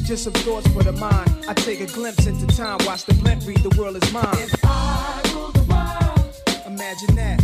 Just 0.05 0.23
some 0.25 0.33
thoughts 0.33 0.67
for 0.73 0.83
the 0.83 0.91
mind. 0.91 1.45
I 1.47 1.53
take 1.53 1.79
a 1.79 1.85
glimpse 1.85 2.25
into 2.27 2.45
time, 2.47 2.79
watch 2.85 3.05
the 3.05 3.13
blimp 3.13 3.45
read, 3.47 3.59
the 3.63 3.69
world 3.79 3.95
is 4.01 4.11
mine. 4.11 4.25
If 4.33 4.53
I 4.65 5.21
rule 5.33 5.51
the 5.51 5.63
world. 5.63 6.65
Imagine 6.65 7.15
that. 7.15 7.41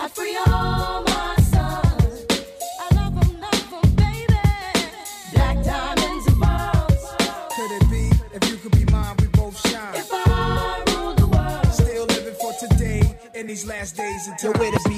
I 0.00 0.08
free 0.08 0.36
all 0.46 1.02
my 1.04 1.36
sons. 1.52 2.24
I 2.80 2.94
love 2.94 3.16
'em, 3.22 3.40
love 3.40 3.74
'em, 3.84 3.90
baby. 3.96 4.40
Black 5.34 5.62
diamonds 5.62 6.26
and 6.26 6.42
pearls. 6.42 7.04
Could 7.56 7.72
it 7.78 7.90
be 7.90 8.10
if 8.36 8.50
you 8.50 8.56
could 8.56 8.72
be 8.78 8.84
mine, 8.90 9.16
we 9.20 9.26
both 9.28 9.56
shine? 9.68 9.94
If 9.96 10.08
I 10.12 10.82
rule 10.88 11.14
the 11.14 11.26
world, 11.26 11.72
Still 11.74 12.06
living 12.06 12.34
for 12.40 12.52
today 12.66 13.02
in 13.34 13.46
these 13.46 13.66
last 13.66 13.96
days 13.96 14.26
until 14.28 14.52
where 14.54 14.70
to 14.72 14.88
be 14.88 14.93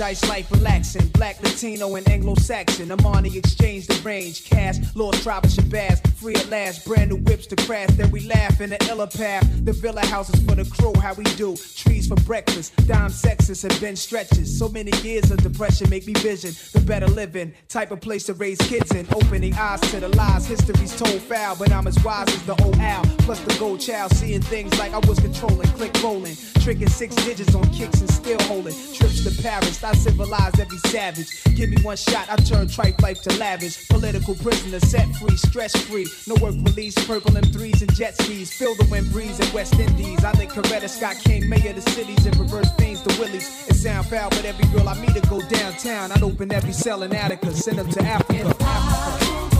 paradise 0.00 0.28
life 0.30 0.50
relaxing. 0.50 1.06
Black 1.08 1.42
latino 1.42 1.94
and 1.94 2.08
anglo-saxon. 2.08 2.88
Armani 2.88 3.36
exchange 3.36 3.86
the 3.86 4.00
range. 4.02 4.44
Cash 4.44 4.76
lost 4.94 5.22
tribe 5.22 5.44
of 5.44 5.50
shabazz. 5.50 6.00
Free 6.14 6.34
at 6.34 6.48
last 6.48 6.86
brand 6.86 7.10
new 7.10 7.16
whips 7.16 7.46
to 7.48 7.56
crash 7.56 7.90
then 7.96 8.10
we 8.10 8.20
laugh 8.20 8.60
in 8.60 8.70
the 8.70 8.86
illa 8.88 9.06
path. 9.06 9.46
The 9.64 9.72
villa 9.72 10.04
houses 10.06 10.42
for 10.42 10.54
the 10.54 10.64
crew 10.64 10.94
how 11.00 11.12
we 11.14 11.24
do. 11.36 11.54
Trees 11.76 12.08
for 12.08 12.16
breakfast 12.26 12.74
dime 12.86 13.10
sexes 13.10 13.64
and 13.64 13.78
bench 13.80 13.98
stretches. 13.98 14.58
So 14.58 14.68
many 14.70 14.92
years 15.02 15.30
of 15.30 15.42
depression 15.42 15.90
make 15.90 16.06
me 16.06 16.14
vision 16.14 16.52
the 16.72 16.80
better 16.80 17.08
living. 17.08 17.52
Type 17.68 17.90
of 17.90 18.00
place 18.00 18.24
to 18.24 18.34
raise 18.34 18.58
kids 18.58 18.90
in. 18.94 19.06
Opening 19.14 19.54
eyes 19.54 19.80
to 19.92 20.00
the 20.00 20.08
lies. 20.08 20.46
History's 20.46 20.96
told 20.96 21.20
foul 21.20 21.56
but 21.56 21.70
i'm 21.72 21.86
as 21.86 22.02
wise 22.02 22.28
as 22.28 22.42
the 22.44 22.56
old 22.62 22.78
owl. 22.78 23.04
Plus 23.18 23.40
the 23.40 23.54
gold 23.58 23.80
child 23.80 24.12
seeing 24.14 24.40
things 24.40 24.78
like 24.78 24.92
i 24.94 24.98
was 25.06 25.18
controlling. 25.18 25.68
Click 25.68 25.92
rolling 26.02 26.36
tricking 26.60 26.88
six 26.88 27.14
digits 27.16 27.54
on 27.54 27.68
kicks 27.70 28.00
and 28.00 28.10
still 28.10 28.40
holding 28.42 28.74
trips 28.94 29.24
to 29.24 29.42
paris. 29.42 29.82
I 29.82 29.92
civilize 29.94 30.58
every 30.58 30.78
savage. 30.78 31.28
Give 31.56 31.70
me 31.70 31.76
one 31.82 31.96
shot 31.96 32.28
i 32.28 32.36
turn 32.36 32.68
tripe 32.68 33.00
life 33.02 33.22
to 33.22 33.36
lavish. 33.38 33.88
Political 33.88 34.34
prisoner 34.36 34.80
set 34.80 35.08
free 35.16 35.36
stress 35.36 35.74
free. 35.86 36.06
No 36.26 36.34
work 36.42 36.54
release 36.62 36.94
purple 37.06 37.32
m3s 37.32 37.82
and 37.82 37.94
jet 37.94 38.16
skis. 38.20 38.52
Feel 38.52 38.74
the 38.76 38.86
wind 38.90 39.10
breeze 39.10 39.40
in 39.40 39.52
west 39.52 39.78
indies. 39.78 40.24
I 40.24 40.32
think 40.32 40.52
coretta 40.52 40.88
scott 40.88 41.16
king 41.24 41.48
mayor 41.48 41.70
of 41.70 41.82
the 41.82 41.90
cities 41.90 42.24
and 42.26 42.36
reverse 42.36 42.70
things 42.74 43.00
to 43.02 43.20
willies. 43.20 43.68
It 43.68 43.74
sound 43.74 44.06
foul 44.06 44.30
but 44.30 44.44
every 44.44 44.66
girl 44.66 44.88
i 44.88 44.94
meet 45.00 45.14
to 45.14 45.28
go 45.28 45.40
downtown. 45.48 46.12
I'd 46.12 46.22
open 46.22 46.52
every 46.52 46.72
cell 46.72 47.02
in 47.02 47.14
attica 47.14 47.52
send 47.52 47.78
them 47.78 47.90
to 47.90 48.02
africa, 48.02 48.54
africa. 48.60 49.59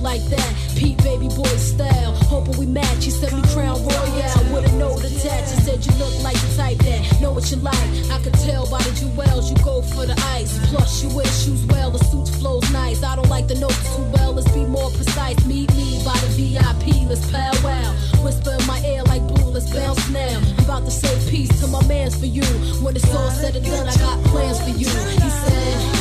Like 0.00 0.24
that. 0.30 0.54
Pete 0.76 0.96
baby 1.04 1.28
boy 1.28 1.44
style, 1.60 2.14
hoping 2.24 2.56
we 2.56 2.64
match. 2.64 3.04
You 3.04 3.10
sent 3.10 3.34
me 3.34 3.42
Crown 3.52 3.76
Royal 3.84 4.54
with 4.54 4.72
a 4.72 4.76
note 4.76 5.04
attached. 5.04 5.54
You 5.54 5.60
said 5.60 5.84
you 5.84 5.92
look 5.98 6.14
like 6.24 6.40
the 6.40 6.56
type 6.56 6.78
that 6.78 7.20
know 7.20 7.32
what 7.32 7.50
you 7.50 7.58
like. 7.58 7.76
I 8.10 8.18
could 8.22 8.34
tell 8.34 8.68
by 8.70 8.82
the 8.82 8.92
jewels, 8.92 9.50
you 9.50 9.56
go 9.62 9.82
for 9.82 10.06
the 10.06 10.18
ice. 10.32 10.58
Plus, 10.70 11.02
you 11.02 11.14
wear 11.14 11.26
shoes 11.26 11.64
well, 11.66 11.90
the 11.90 12.02
suit 12.04 12.28
flows 12.40 12.70
nice. 12.72 13.02
I 13.02 13.14
don't 13.14 13.28
like 13.28 13.46
the 13.46 13.56
notes 13.56 13.96
too 13.96 14.02
well, 14.14 14.32
let's 14.32 14.50
be 14.52 14.64
more 14.64 14.90
precise. 14.90 15.44
Meet 15.44 15.70
me 15.76 16.02
by 16.04 16.16
the 16.18 16.30
VIP, 16.32 17.08
let's 17.08 17.30
powwow. 17.30 17.92
Whisper 18.24 18.56
in 18.58 18.66
my 18.66 18.80
ear 18.80 19.02
like 19.04 19.26
blue, 19.28 19.50
let's 19.50 19.70
bounce 19.70 20.08
now. 20.08 20.40
I'm 20.58 20.64
about 20.64 20.84
to 20.86 20.90
say 20.90 21.12
peace 21.30 21.60
to 21.60 21.66
my 21.66 21.86
mans 21.86 22.16
for 22.16 22.26
you. 22.26 22.44
When 22.82 22.96
it's 22.96 23.14
all 23.14 23.30
said 23.30 23.54
and 23.54 23.64
done, 23.66 23.88
I 23.88 23.96
got 23.96 24.24
plans 24.24 24.60
for 24.60 24.70
you. 24.70 24.88
He 24.88 25.30
said. 25.30 25.99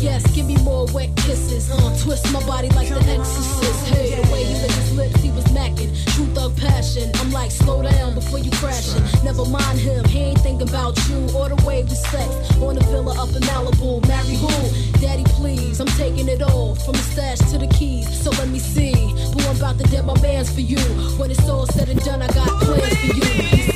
Yes, 0.00 0.26
give 0.34 0.46
me 0.46 0.56
more 0.62 0.86
wet 0.92 1.14
kisses. 1.16 1.70
Uh, 1.70 1.96
twist 2.02 2.30
my 2.32 2.44
body 2.46 2.68
like 2.70 2.88
the 2.88 2.96
exorcist. 2.96 3.86
Hey, 3.86 4.14
the 4.14 4.32
way 4.32 4.44
he 4.44 4.54
licked 4.60 4.74
his 4.74 4.96
lips, 4.96 5.20
he 5.22 5.30
was 5.30 5.44
macking. 5.46 5.90
True 6.14 6.26
thug 6.34 6.56
passion. 6.56 7.10
I'm 7.16 7.30
like, 7.32 7.50
slow 7.50 7.82
down 7.82 8.14
before 8.14 8.38
you 8.38 8.50
crashing. 8.52 9.02
Never 9.24 9.44
mind 9.44 9.78
him, 9.78 10.04
he 10.06 10.20
ain't 10.20 10.40
thinking 10.40 10.68
about 10.68 10.96
you 11.08 11.28
or 11.34 11.48
the 11.48 11.62
way 11.66 11.82
we 11.82 11.94
sex. 11.94 12.28
On 12.60 12.74
the 12.74 12.84
villa 12.84 13.14
up 13.20 13.28
in 13.30 13.42
Malibu, 13.42 14.06
marry 14.08 14.36
who? 14.36 15.00
Daddy, 15.00 15.24
please, 15.24 15.80
I'm 15.80 15.88
taking 15.98 16.28
it 16.28 16.42
all 16.42 16.74
from 16.74 16.92
the 16.92 17.04
stash 17.12 17.38
to 17.50 17.58
the 17.58 17.66
keys. 17.68 18.06
So 18.22 18.30
let 18.30 18.48
me 18.48 18.58
see. 18.58 18.94
Boo, 19.32 19.44
I'm 19.48 19.56
about 19.56 19.78
to 19.78 19.84
dead 19.84 20.04
my 20.04 20.14
bands 20.20 20.52
for 20.52 20.60
you. 20.60 20.78
When 21.18 21.30
it's 21.30 21.48
all 21.48 21.66
said 21.66 21.88
and 21.88 22.00
done, 22.00 22.22
I 22.22 22.28
got 22.28 22.48
plans 22.60 22.98
for 22.98 23.16
you. 23.16 23.75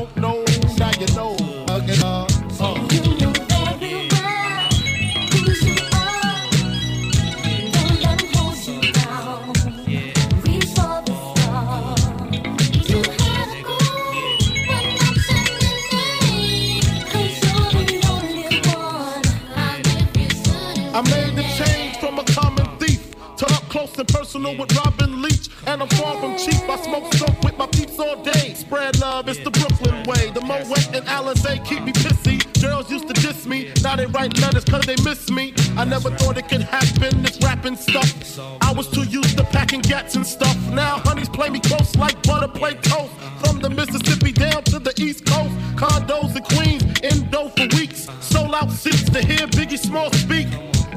cheap. 26.43 26.69
I 26.69 26.77
smoke 26.81 27.09
dope 27.11 27.43
with 27.43 27.57
my 27.57 27.67
peeps 27.67 27.99
all 27.99 28.21
day. 28.23 28.53
Spread 28.53 28.99
love, 28.99 29.27
it's 29.27 29.39
the 29.39 29.51
Brooklyn 29.51 30.03
way. 30.03 30.31
The 30.31 30.41
Moet 30.41 30.95
and 30.95 31.05
Alizé 31.05 31.63
keep 31.65 31.83
me 31.83 31.91
pissy. 31.91 32.37
Girls 32.61 32.89
used 32.91 33.07
to 33.07 33.13
diss 33.13 33.45
me, 33.45 33.71
now 33.81 33.95
they 33.95 34.05
write 34.05 34.37
letters 34.39 34.65
cause 34.65 34.85
they 34.85 34.95
miss 35.03 35.29
me. 35.29 35.53
I 35.77 35.85
never 35.85 36.09
thought 36.11 36.37
it 36.37 36.47
could 36.47 36.61
happen, 36.61 37.21
this 37.23 37.37
rapping 37.41 37.75
stuff. 37.75 38.11
I 38.61 38.71
was 38.73 38.87
too 38.89 39.03
used 39.03 39.37
to 39.37 39.43
packing 39.45 39.81
gats 39.81 40.15
and 40.15 40.25
stuff. 40.25 40.57
Now 40.69 41.01
honeys 41.05 41.29
play 41.29 41.49
me 41.49 41.59
close 41.59 41.95
like 41.95 42.21
butter 42.23 42.47
play 42.47 42.73
toast. 42.75 43.13
From 43.43 43.59
the 43.59 43.69
Mississippi 43.69 44.31
down 44.31 44.63
to 44.65 44.79
the 44.79 44.93
East 45.01 45.25
Coast. 45.25 45.53
Condos 45.75 46.35
in 46.35 46.43
Queens, 46.43 46.83
indo 47.01 47.49
for 47.49 47.67
weeks. 47.77 48.07
Sold 48.21 48.53
out 48.53 48.71
seats 48.71 49.09
to 49.09 49.19
hear 49.25 49.47
Biggie 49.47 49.79
Small 49.79 50.11
speak. 50.11 50.47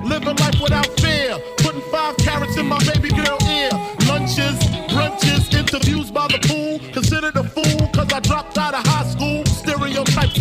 Living 0.04 0.36
life 0.36 0.60
without 0.60 0.86
fear. 1.00 1.38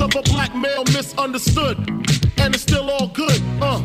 Of 0.04 0.16
a 0.18 0.22
black 0.24 0.54
male 0.54 0.84
misunderstood. 0.86 1.78
And 2.38 2.54
it's 2.54 2.64
still 2.64 2.90
all 2.90 3.08
good, 3.08 3.42
uh. 3.62 3.82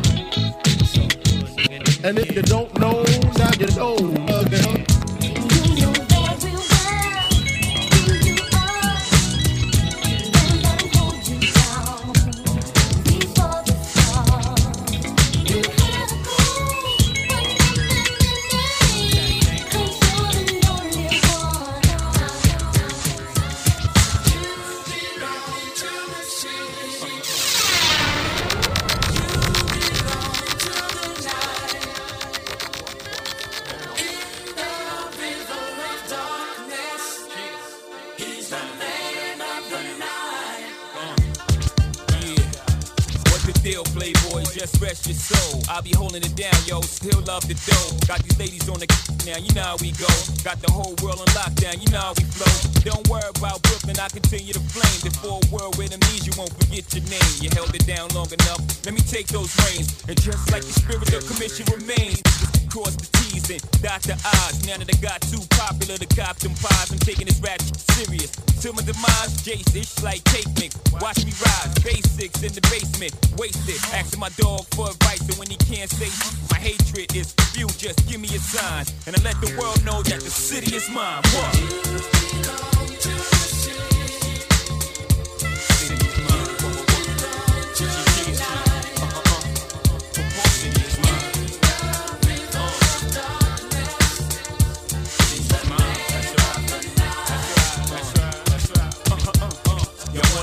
And 2.03 2.19
if 2.19 2.35
you 2.35 2.43
don't 2.43 2.68
I'll 45.69 45.83
be 45.83 45.93
holding 45.95 46.23
it 46.23 46.35
down, 46.35 46.57
yo. 46.67 46.81
Still 46.81 47.21
love 47.23 47.47
the 47.47 47.55
dough. 47.69 47.97
Got 48.09 48.23
these 48.25 48.39
ladies 48.39 48.69
on 48.69 48.81
the 48.81 48.89
now, 49.29 49.37
you 49.37 49.53
know 49.53 49.63
how 49.63 49.77
we 49.77 49.93
go. 49.93 50.09
Got 50.41 50.57
the 50.65 50.73
whole 50.73 50.97
world 51.05 51.21
on 51.21 51.29
lockdown, 51.37 51.77
you 51.85 51.89
know 51.93 52.01
how 52.01 52.15
we 52.17 52.25
flow. 52.25 52.49
Don't 52.81 53.05
worry 53.13 53.29
about 53.37 53.61
Brooklyn, 53.61 54.01
I 54.01 54.09
continue 54.09 54.57
to 54.57 54.65
flame. 54.73 55.01
Before 55.05 55.37
a 55.37 55.47
world 55.53 55.77
with 55.77 55.93
amnesia, 55.93 56.33
you 56.33 56.35
won't 56.41 56.53
forget 56.57 56.89
your 56.97 57.05
name. 57.13 57.33
You 57.45 57.53
held 57.53 57.75
it 57.77 57.85
down 57.85 58.09
long 58.17 58.33
enough. 58.33 58.65
Let 58.89 58.95
me 58.97 59.05
take 59.05 59.29
those 59.29 59.53
reins. 59.69 59.93
And 60.09 60.17
just 60.17 60.49
like 60.51 60.65
the 60.65 60.73
spirit 60.73 61.13
of 61.13 61.29
commission 61.29 61.69
remains, 61.69 62.25
cross 62.69 62.97
the 63.49 63.57
dot 63.81 64.03
the 64.03 64.13
I's. 64.13 64.67
Now 64.67 64.77
that 64.77 64.93
I 64.93 64.97
got 65.01 65.23
too 65.23 65.41
popular 65.57 65.97
to 65.97 66.07
cop 66.15 66.37
them 66.37 66.53
pies, 66.61 66.93
I'm 66.93 66.99
taking 66.99 67.27
this 67.27 67.41
rap 67.41 67.63
serious. 67.97 68.31
Till 68.61 68.75
my 68.75 68.83
demise, 68.83 69.41
Jace, 69.41 69.75
it's 69.75 70.03
like 70.03 70.23
cake 70.25 70.47
mix. 70.61 70.77
Watch 71.01 71.25
me 71.25 71.33
rise, 71.41 71.73
basics 71.81 72.43
in 72.43 72.53
the 72.53 72.61
basement, 72.69 73.17
wasted. 73.39 73.81
Asking 73.95 74.21
my 74.21 74.29
dog 74.37 74.67
for 74.77 74.91
advice, 74.91 75.27
and 75.29 75.39
when 75.39 75.49
he 75.49 75.57
can't 75.57 75.91
say 75.91 76.11
my 76.51 76.59
hatred 76.59 77.17
is 77.17 77.33
few, 77.57 77.69
just 77.79 78.07
give 78.09 78.21
me 78.21 78.29
a 78.29 78.39
sign. 78.39 78.85
And 79.07 79.17
I 79.17 79.23
let 79.23 79.41
the 79.41 79.57
world 79.57 79.83
know 79.85 80.03
that 80.03 80.21
the 80.21 80.31
city 80.31 80.77
is 80.77 80.91
mine. 80.91 81.23
What? 81.33 83.38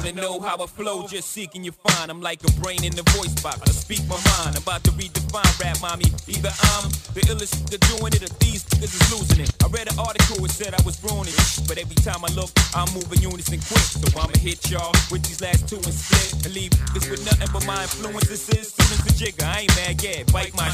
Wanna 0.05 0.21
know 0.21 0.39
how 0.39 0.61
I 0.61 0.67
flow, 0.67 1.07
just 1.07 1.31
seeking 1.31 1.63
you 1.63 1.71
find. 1.71 2.11
I'm 2.11 2.21
like 2.21 2.43
a 2.43 2.51
brain 2.61 2.83
in 2.83 2.93
the 2.95 3.03
voice 3.17 3.33
box. 3.41 3.61
I 3.61 3.71
speak 3.71 4.01
my 4.07 4.19
mind, 4.37 4.55
I'm 4.55 4.61
about 4.61 4.83
to 4.83 4.91
redefine 4.91 5.49
rap, 5.59 5.77
mommy. 5.81 6.05
Either 6.27 6.53
I'm 6.77 6.89
the 7.13 7.21
illest 7.25 7.65
nigga 7.65 7.79
doing 7.97 8.13
it, 8.13 8.21
or 8.21 8.33
these 8.37 8.63
niggas 8.65 8.93
is 8.93 9.05
losing 9.11 9.41
it. 9.45 9.51
I 9.63 9.67
read 9.67 9.91
an 9.91 9.97
article, 9.97 10.45
it 10.45 10.51
said 10.51 10.73
I 10.73 10.81
was 10.85 11.01
ruining 11.03 11.33
it. 11.33 11.67
But 11.67 11.77
every 11.77 11.95
time 11.95 12.21
I 12.23 12.29
look, 12.33 12.51
I'm 12.75 12.91
moving 12.93 13.21
units 13.21 13.49
and 13.49 13.61
quick. 13.65 13.81
So 13.81 14.05
I'ma 14.19 14.37
hit 14.37 14.69
y'all 14.69 14.93
with 15.09 15.23
these 15.25 15.41
last 15.41 15.67
two 15.67 15.77
and 15.77 15.93
split. 15.93 16.45
And 16.45 16.53
leave 16.53 16.73
this 16.93 17.09
with 17.09 17.25
nothing 17.25 17.49
but 17.51 17.65
my 17.65 17.81
influences. 17.81 18.73
Soon 18.73 18.89
as 18.93 19.01
the 19.05 19.13
jigger, 19.17 19.45
I 19.45 19.65
ain't 19.65 19.75
mad, 19.75 20.01
yeah, 20.03 20.23
bite 20.31 20.53
my 20.55 20.69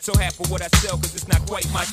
So 0.00 0.16
happy 0.16 0.48
what 0.48 0.62
I 0.62 0.68
sell, 0.80 0.96
cause 0.96 1.14
it's 1.14 1.28
not 1.28 1.44
quite 1.46 1.68
my 1.72 1.84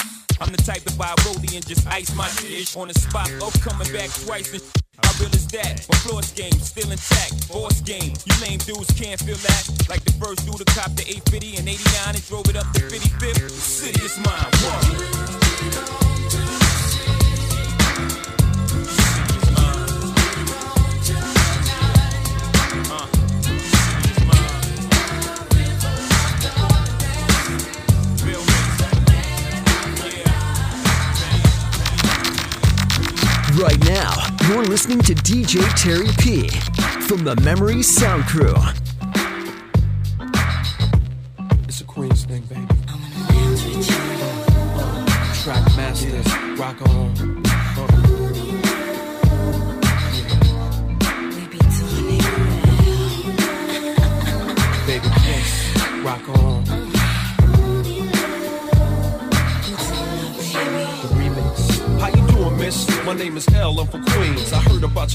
I'm 0.42 0.52
the 0.52 0.58
type 0.58 0.84
to 0.84 0.96
buy 0.96 1.12
a 1.12 1.16
rollie 1.28 1.56
and 1.56 1.66
just 1.68 1.86
ice 1.88 2.16
my 2.16 2.30
dish 2.42 2.76
on 2.76 2.88
the 2.88 2.94
spot. 2.94 3.30
Oh, 3.42 3.52
coming 3.62 3.92
back 3.92 4.10
twice 4.26 4.54
and 4.54 4.64
how 5.04 5.12
real 5.20 5.34
is 5.34 5.48
that? 5.48 5.86
My 5.90 5.98
floor 6.00 6.22
game 6.36 6.54
still 6.60 6.92
intact. 6.92 7.50
Boss 7.50 7.82
game, 7.82 8.14
you 8.26 8.34
lame 8.42 8.60
dudes 8.60 8.92
can't 8.94 9.20
feel 9.20 9.36
that. 9.36 9.64
Like 9.90 10.04
the 10.04 10.14
first 10.14 10.46
dude 10.46 10.58
to 10.58 10.66
cop 10.74 10.96
the 10.96 11.04
850 11.04 11.58
and 11.58 11.68
89 11.68 12.16
and 12.16 12.28
drove 12.28 12.50
it 12.50 12.56
up 12.56 12.72
to 12.74 12.82
55th. 12.82 13.42
The 13.42 13.50
city 13.50 14.06
is 14.06 14.18
mine. 14.18 14.52
Whoa. 14.64 16.28
Listening 34.80 35.01
to 35.01 35.13
DJ 35.13 35.59
Terry 35.75 36.07
P 36.19 36.47
from 37.05 37.25
the 37.25 37.36
Memory 37.41 37.84
Sound 37.84 38.23
Crew. 38.23 38.55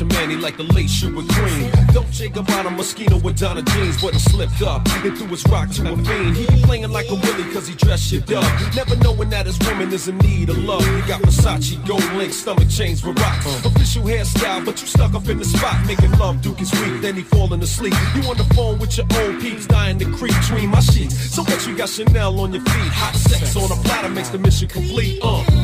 Man, 0.03 0.28
he 0.28 0.36
like 0.36 0.57
the 0.57 0.64
late 0.64 0.90
sugar 0.90 1.22
cream. 1.34 1.70
Dolce 1.92 2.28
Gabbana 2.28 2.74
Moschino 2.76 3.22
with 3.22 3.38
Donna 3.38 3.62
jeans, 3.62 4.03
but 4.03 4.12
he 4.12 4.18
slipped 4.18 4.61
up 4.61 4.82
and 5.05 5.16
threw 5.16 5.28
his 5.28 5.47
rock 5.47 5.70
to 5.70 5.92
a 5.92 5.97
fiend. 5.97 6.36
He 6.36 6.47
be 6.47 6.62
playing 6.62 6.90
like 6.90 7.09
a 7.11 7.14
willy 7.14 7.45
cause 7.55 7.68
he 7.68 7.76
dressed 7.76 8.11
shit 8.11 8.30
up. 8.32 8.45
Never 8.74 8.97
knowing 8.97 9.30
that 9.30 9.47
his 9.47 9.57
woman 9.61 9.92
is 9.92 10.09
in 10.09 10.18
need 10.18 10.51
of 10.51 10.59
love. 10.59 10.84
He 10.84 11.03
got 11.03 11.22
Versace, 11.22 11.78
gold 11.86 12.03
link, 12.14 12.32
stomach 12.32 12.68
chains 12.68 13.05
with 13.05 13.20
rocks. 13.20 13.47
Official 13.64 14.03
hairstyle, 14.03 14.64
but 14.64 14.80
you 14.80 14.88
stuck 14.88 15.14
up 15.14 15.28
in 15.28 15.38
the 15.38 15.45
spot. 15.45 15.86
Making 15.86 16.11
love, 16.18 16.42
Duke 16.42 16.61
is 16.61 16.72
weak, 16.72 17.01
then 17.01 17.14
he 17.14 17.22
falling 17.22 17.62
asleep. 17.62 17.95
You 18.16 18.28
on 18.28 18.36
the 18.36 18.45
phone 18.55 18.80
with 18.80 18.99
your 18.99 19.07
old 19.20 19.40
peeps, 19.40 19.66
dying 19.66 19.99
to 20.01 20.07
creep 20.16 20.34
between 20.40 20.70
my 20.70 20.80
sheets. 20.80 21.14
So 21.32 21.45
what 21.45 21.64
you 21.68 21.76
got 21.76 21.88
Chanel 21.88 22.40
on 22.40 22.53
your 22.53 22.62
feet? 22.62 22.92
Hot 22.92 23.14
sex 23.14 23.55
on 23.55 23.70
a 23.70 23.80
platter 23.84 24.09
makes 24.09 24.30
the 24.30 24.38
mission 24.38 24.66
complete. 24.66 25.20
Uh. 25.22 25.63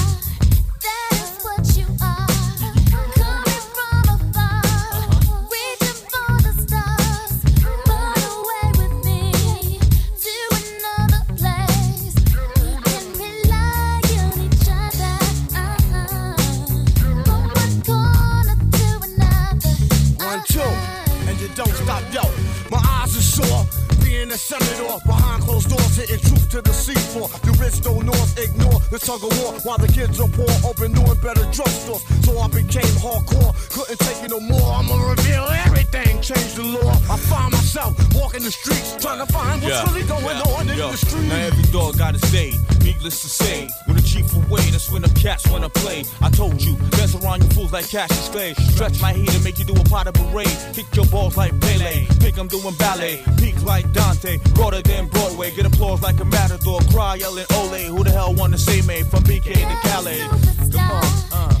Being 24.31 24.39
a 24.39 24.47
senator 24.47 24.97
behind 25.05 25.43
closed 25.43 25.67
doors, 25.67 25.97
hitting 25.97 26.19
truth 26.19 26.49
to 26.51 26.61
the 26.61 26.69
C4. 26.71 27.27
The 27.43 27.51
rich 27.59 27.81
don't 27.81 28.05
north 28.05 28.39
ignore 28.39 28.79
the 28.87 28.97
tug 28.97 29.19
of 29.27 29.31
war 29.43 29.51
while 29.67 29.77
the 29.77 29.91
kids 29.91 30.21
are 30.21 30.31
poor, 30.31 30.47
open 30.63 30.93
new 30.93 31.03
and 31.03 31.19
better 31.19 31.43
drugstores. 31.51 31.99
So 32.23 32.39
I 32.39 32.47
became 32.47 32.95
hardcore, 33.03 33.51
couldn't 33.75 33.99
take 33.99 34.23
it 34.23 34.31
no 34.31 34.39
more. 34.39 34.71
I'ma 34.71 34.95
reveal 35.03 35.43
everything, 35.67 36.10
change 36.21 36.53
the 36.53 36.63
law. 36.63 36.91
I 37.09 37.17
find 37.17 37.51
myself 37.51 37.97
walking 38.13 38.43
the 38.43 38.51
streets, 38.51 38.95
trying 39.01 39.25
to 39.25 39.31
find 39.33 39.61
what's 39.61 39.91
really 39.91 40.05
going 40.05 40.23
yeah, 40.23 40.55
on 40.55 40.69
in 40.69 40.77
yeah. 40.77 40.91
the 40.91 40.97
street. 40.97 41.27
Now 41.27 41.35
every 41.35 41.63
dog 41.71 41.97
got 41.97 42.13
his 42.13 42.31
day. 42.31 42.53
Needless 42.83 43.21
to 43.21 43.29
say, 43.29 43.67
when 43.85 43.97
the 43.97 44.03
chief 44.03 44.33
away, 44.35 44.61
that's 44.69 44.89
when 44.91 45.01
the 45.01 45.09
cats 45.19 45.49
wanna 45.49 45.69
play. 45.69 46.03
I 46.21 46.29
told 46.29 46.61
you, 46.61 46.75
dance 46.91 47.15
around 47.15 47.43
you 47.43 47.49
fools 47.49 47.73
like 47.73 47.89
Cassius 47.89 48.29
Clay. 48.29 48.53
Stretch 48.73 49.01
my 49.01 49.13
heat 49.13 49.33
and 49.33 49.43
make 49.43 49.57
you 49.59 49.65
do 49.65 49.73
a 49.73 49.83
pot 49.85 50.07
of 50.07 50.13
parade. 50.13 50.57
Kick 50.73 50.85
your 50.95 51.05
balls 51.05 51.37
like 51.37 51.59
Pele. 51.59 52.05
Think 52.21 52.37
I'm 52.37 52.47
doing 52.47 52.75
ballet. 52.75 53.23
Peak 53.37 53.61
like 53.63 53.91
Dante. 53.93 54.37
Broader 54.53 54.81
than 54.81 55.07
Broadway. 55.07 55.51
Get 55.51 55.65
applause 55.65 56.01
like 56.01 56.19
a 56.19 56.25
matador. 56.25 56.79
Cry 56.91 57.15
yelling 57.15 57.45
Ole. 57.55 57.83
Who 57.95 58.03
the 58.03 58.11
hell 58.11 58.33
wanna 58.33 58.57
say 58.57 58.81
me? 58.81 59.03
From 59.03 59.23
BK 59.23 59.53
to 59.53 59.89
Calais. 59.89 60.21
Come 60.71 60.91
on, 60.91 61.03
uh. 61.33 61.60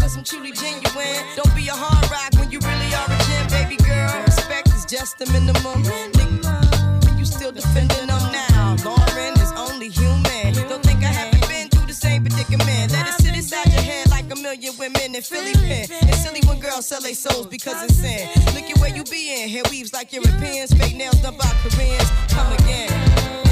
cause 0.00 0.16
I'm 0.16 0.24
truly 0.24 0.52
genuine. 0.52 1.22
Don't 1.36 1.54
be 1.54 1.68
a 1.68 1.76
hard 1.76 2.04
rock 2.10 2.32
when 2.38 2.50
you 2.50 2.58
really 2.60 2.90
are 2.94 3.08
a 3.08 3.18
gem, 3.26 3.46
baby 3.48 3.76
girl. 3.82 4.22
Respect 4.24 4.68
is 4.68 4.84
just 4.84 5.18
the 5.18 5.26
minimum. 5.32 5.82
Nigga, 5.82 7.18
you 7.18 7.24
still 7.24 7.52
defending 7.52 8.06
them 8.06 8.24
now. 8.32 8.76
Lauryn 8.84 9.34
is 9.42 9.52
only 9.56 9.88
human. 9.88 10.54
Don't 10.68 10.82
think 10.82 11.02
I 11.02 11.12
haven't 11.12 11.46
been 11.48 11.68
through 11.68 11.86
the 11.86 11.94
same 11.94 12.24
predicament. 12.24 12.92
Let 12.92 13.08
it 13.08 13.14
sit 13.20 13.34
inside 13.36 13.72
your 13.72 13.82
head 13.82 14.10
like 14.10 14.30
a 14.30 14.36
million 14.36 14.74
women 14.78 15.14
in 15.14 15.22
Philly 15.22 15.52
pen. 15.54 15.86
It's 16.08 16.22
silly 16.22 16.40
when 16.46 16.58
girls 16.60 16.86
sell 16.86 17.00
their 17.00 17.14
souls 17.14 17.46
because 17.46 17.82
it's 17.84 17.96
sin. 17.96 18.28
Look 18.54 18.64
at 18.70 18.78
where 18.78 18.94
you 18.94 19.04
be 19.04 19.42
in. 19.42 19.48
Hair 19.48 19.64
weaves 19.70 19.92
like 19.92 20.12
Europeans. 20.12 20.72
Fake 20.72 20.96
nails 20.96 21.20
done 21.22 21.36
by 21.36 21.50
Koreans. 21.62 22.10
Come 22.28 22.52
again. 22.52 23.45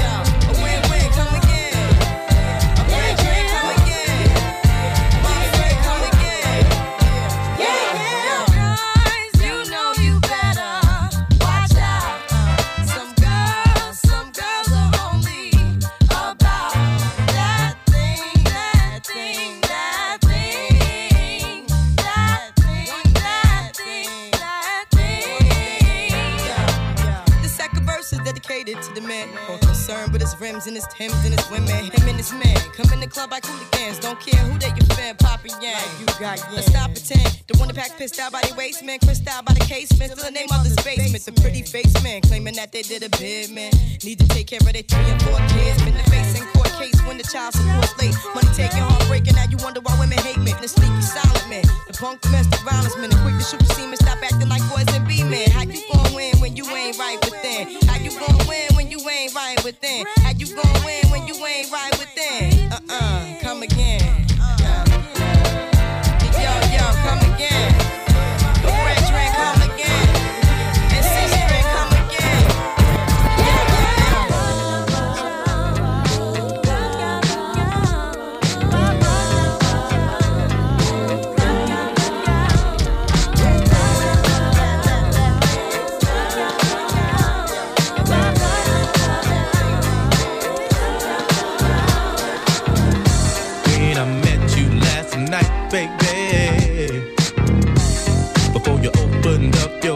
Concerned 30.55 30.65
with 30.65 30.65
his 30.65 30.65
rims 30.65 30.67
and 30.67 30.75
his 30.75 30.87
Timbs 30.95 31.25
and 31.25 31.33
his 31.35 31.49
women. 31.51 31.91
Him 31.91 32.07
and 32.07 32.17
his 32.17 32.31
man 32.31 32.55
come 32.75 32.91
in 32.93 32.99
the 32.99 33.07
club 33.07 33.31
like 33.31 33.45
hooligans. 33.45 33.99
Don't 33.99 34.19
care 34.19 34.39
who 34.47 34.57
they 34.57 34.67
your 34.67 34.87
fan, 34.95 35.15
Papa 35.17 35.47
Yang. 35.61 35.83
you 35.99 36.05
got 36.19 36.39
Let's 36.53 36.67
stop 36.67 36.91
pretend. 36.91 37.43
The 37.47 37.57
one 37.57 37.67
that 37.67 37.75
pack 37.75 37.97
pissed 37.97 38.19
out 38.19 38.31
by 38.31 38.41
the 38.41 38.53
waist 38.55 38.83
man, 38.83 38.99
crissed 38.99 39.27
out 39.27 39.45
by 39.45 39.53
the 39.53 39.65
casement. 39.65 40.11
Still 40.11 40.25
the 40.25 40.31
name 40.31 40.47
of 40.51 40.63
this 40.63 40.75
basement. 40.83 41.23
The 41.25 41.33
pretty 41.41 41.61
face 41.63 41.93
man 42.03 42.21
claiming 42.21 42.55
that 42.55 42.71
they 42.71 42.81
did 42.81 43.03
a 43.03 43.09
bid 43.17 43.51
man. 43.51 43.71
Need 44.03 44.19
to 44.19 44.27
take 44.27 44.47
care 44.47 44.59
of 44.59 44.71
their 44.71 44.83
three 44.83 45.07
and 45.11 45.21
four 45.23 45.39
kids. 45.51 45.81
Been 45.83 45.97
the 45.97 46.07
face 46.09 46.39
in 46.39 46.45
court 46.53 46.71
case 46.79 46.99
when 47.05 47.17
the 47.17 47.27
child 47.27 47.53
support 47.53 47.91
late. 47.99 48.15
Money 48.33 48.51
taking, 48.55 48.83
heartbreaking. 48.83 49.35
Now 49.35 49.47
you 49.49 49.57
wonder 49.59 49.81
why 49.81 49.97
women 49.99 50.19
hate 50.19 50.39
men. 50.39 50.55
The 50.61 50.67
sneaky 50.67 51.01
silent 51.01 51.47
man. 51.49 51.65
The 51.87 51.93
punk 51.93 52.21
domestic 52.21 52.61
violence 52.61 52.95
man. 52.97 53.09
The 53.09 53.19
quick 53.23 53.35
to 53.37 53.43
shoot 53.43 53.59
the 53.59 53.71
semen. 53.75 53.97
Stop 53.97 54.23
acting 54.23 54.49
like 54.49 54.63
boys 54.71 54.87
and 54.95 55.07
be 55.07 55.23
men. 55.23 55.51
How 55.51 55.63
you 55.63 55.81
gonna 55.91 56.15
win 56.15 56.37
when 56.39 56.55
you 56.55 56.65
ain't 56.71 56.97
right 56.97 57.19
within? 57.23 57.75
How 57.89 57.97
you 57.99 58.11
gonna 58.19 58.43
win 58.47 58.73
when 58.75 58.89
you 58.91 58.99
ain't 59.09 59.35
right 59.35 59.59
within? 59.63 60.05
Opened 99.25 99.55
up 99.55 99.83
your 99.83 99.94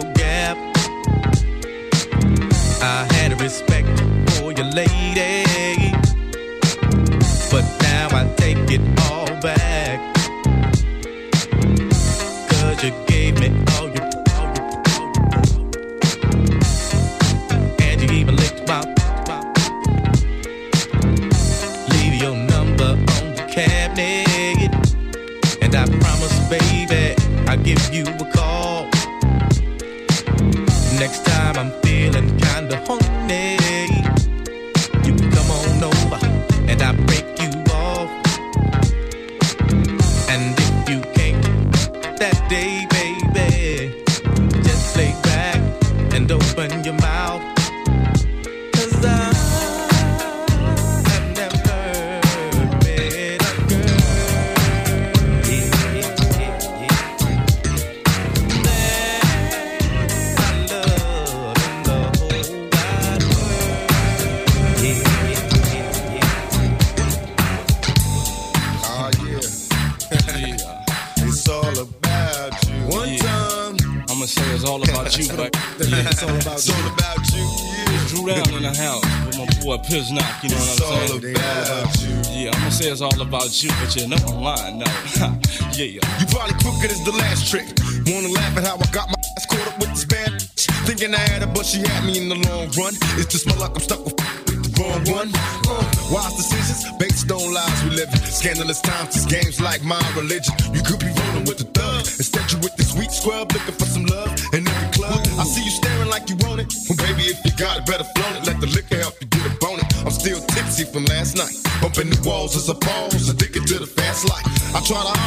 you, 83.96 84.08
know 84.08 84.18
I'm 84.18 84.80
now. 84.80 84.86
yeah. 85.74 85.98
You 86.20 86.26
probably 86.30 86.54
crooked 86.62 86.92
as 86.92 87.04
the 87.06 87.14
last 87.18 87.50
trick. 87.50 87.66
Wanna 88.06 88.30
laugh 88.30 88.58
at 88.58 88.66
how 88.66 88.76
I 88.76 88.86
got 88.92 89.10
my 89.10 89.16
ass 89.38 89.46
caught 89.46 89.68
up 89.68 89.80
with 89.80 89.90
this 89.90 90.06
bad. 90.06 90.42
Thinking 90.86 91.14
I 91.14 91.20
had 91.20 91.42
her, 91.42 91.48
but 91.48 91.66
she 91.66 91.80
had 91.80 92.06
me 92.06 92.18
in 92.22 92.30
the 92.30 92.36
long 92.36 92.70
run. 92.78 92.94
It's 93.18 93.32
just 93.32 93.48
my 93.48 93.56
luck, 93.56 93.72
I'm 93.76 93.82
stuck 93.82 94.04
with 94.06 94.18
the 94.18 94.82
wrong 94.82 95.04
one. 95.10 95.30
Uh, 95.68 95.84
wise 96.12 96.36
decisions 96.36 96.86
based 96.98 97.32
on 97.32 97.54
lies 97.54 97.84
we 97.84 97.92
live 97.92 98.10
in. 98.10 98.20
Scandalous 98.20 98.82
times, 98.82 99.14
these 99.16 99.26
games 99.26 99.62
like 99.62 99.84
my 99.84 100.02
religion. 100.16 100.54
You 100.74 100.82
could 100.84 101.00
be 101.00 101.19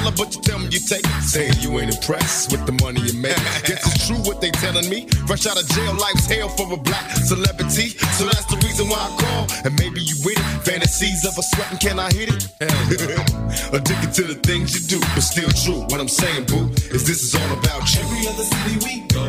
I 0.03 0.11
try 0.11 0.17
to 0.17 0.17
holler, 0.17 0.17
but 0.17 0.35
you 0.35 0.43
tell 0.43 0.59
me 0.59 0.67
you 0.71 0.81
take 0.81 1.05
it. 1.05 1.23
Saying 1.23 1.55
you 1.61 1.79
ain't 1.79 1.95
impressed 1.95 2.53
with 2.53 2.67
the 2.67 2.73
money 2.83 3.01
you 3.01 3.15
make. 3.15 3.37
Guess 3.67 3.87
it's 3.87 4.07
true 4.09 4.19
what 4.27 4.41
they 4.41 4.51
telling 4.51 4.89
me. 4.89 5.07
Fresh 5.27 5.47
out 5.47 5.61
of 5.61 5.67
jail, 5.69 5.95
life's 5.95 6.27
hell 6.27 6.49
for 6.49 6.73
a 6.73 6.77
black 6.77 7.11
celebrity. 7.17 7.95
So 8.19 8.25
that's 8.25 8.47
the 8.47 8.57
reason 8.67 8.89
why 8.89 8.99
I 8.99 9.11
call. 9.23 9.47
And 9.65 9.79
maybe 9.79 10.01
you 10.03 10.17
with 10.25 10.39
it. 10.39 10.47
Fantasies 10.67 11.25
of 11.25 11.39
a 11.39 11.43
sweating, 11.43 11.79
can 11.79 11.99
I 11.99 12.11
hit 12.13 12.29
it? 12.31 12.43
Addicted 13.73 14.13
to 14.19 14.25
the 14.25 14.39
things 14.43 14.75
you 14.75 14.99
do, 14.99 15.01
but 15.15 15.23
still 15.23 15.51
true. 15.63 15.83
What 15.91 16.01
I'm 16.01 16.09
saying, 16.09 16.47
boo, 16.47 16.71
is 16.91 17.07
this 17.07 17.23
is 17.23 17.35
all 17.35 17.53
about 17.59 17.87
you. 17.95 18.03
Every 18.03 18.27
other 18.27 18.47
city 18.47 18.75
we 18.83 18.95
go, 19.09 19.27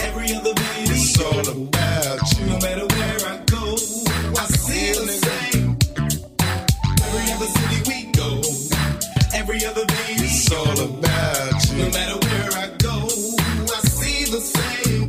every 0.00 0.34
other 0.34 0.54
baby. 0.54 0.94
It's 0.94 1.20
all 1.20 1.40
about 1.40 1.93
It's 10.44 10.52
all 10.52 10.76
about 10.76 11.56
you. 11.72 11.78
No 11.80 11.88
matter 11.88 12.20
where 12.20 12.52
I 12.52 12.68
go, 12.76 13.00
I 13.00 13.80
see 13.88 14.28
the 14.28 14.44
same. 14.44 15.08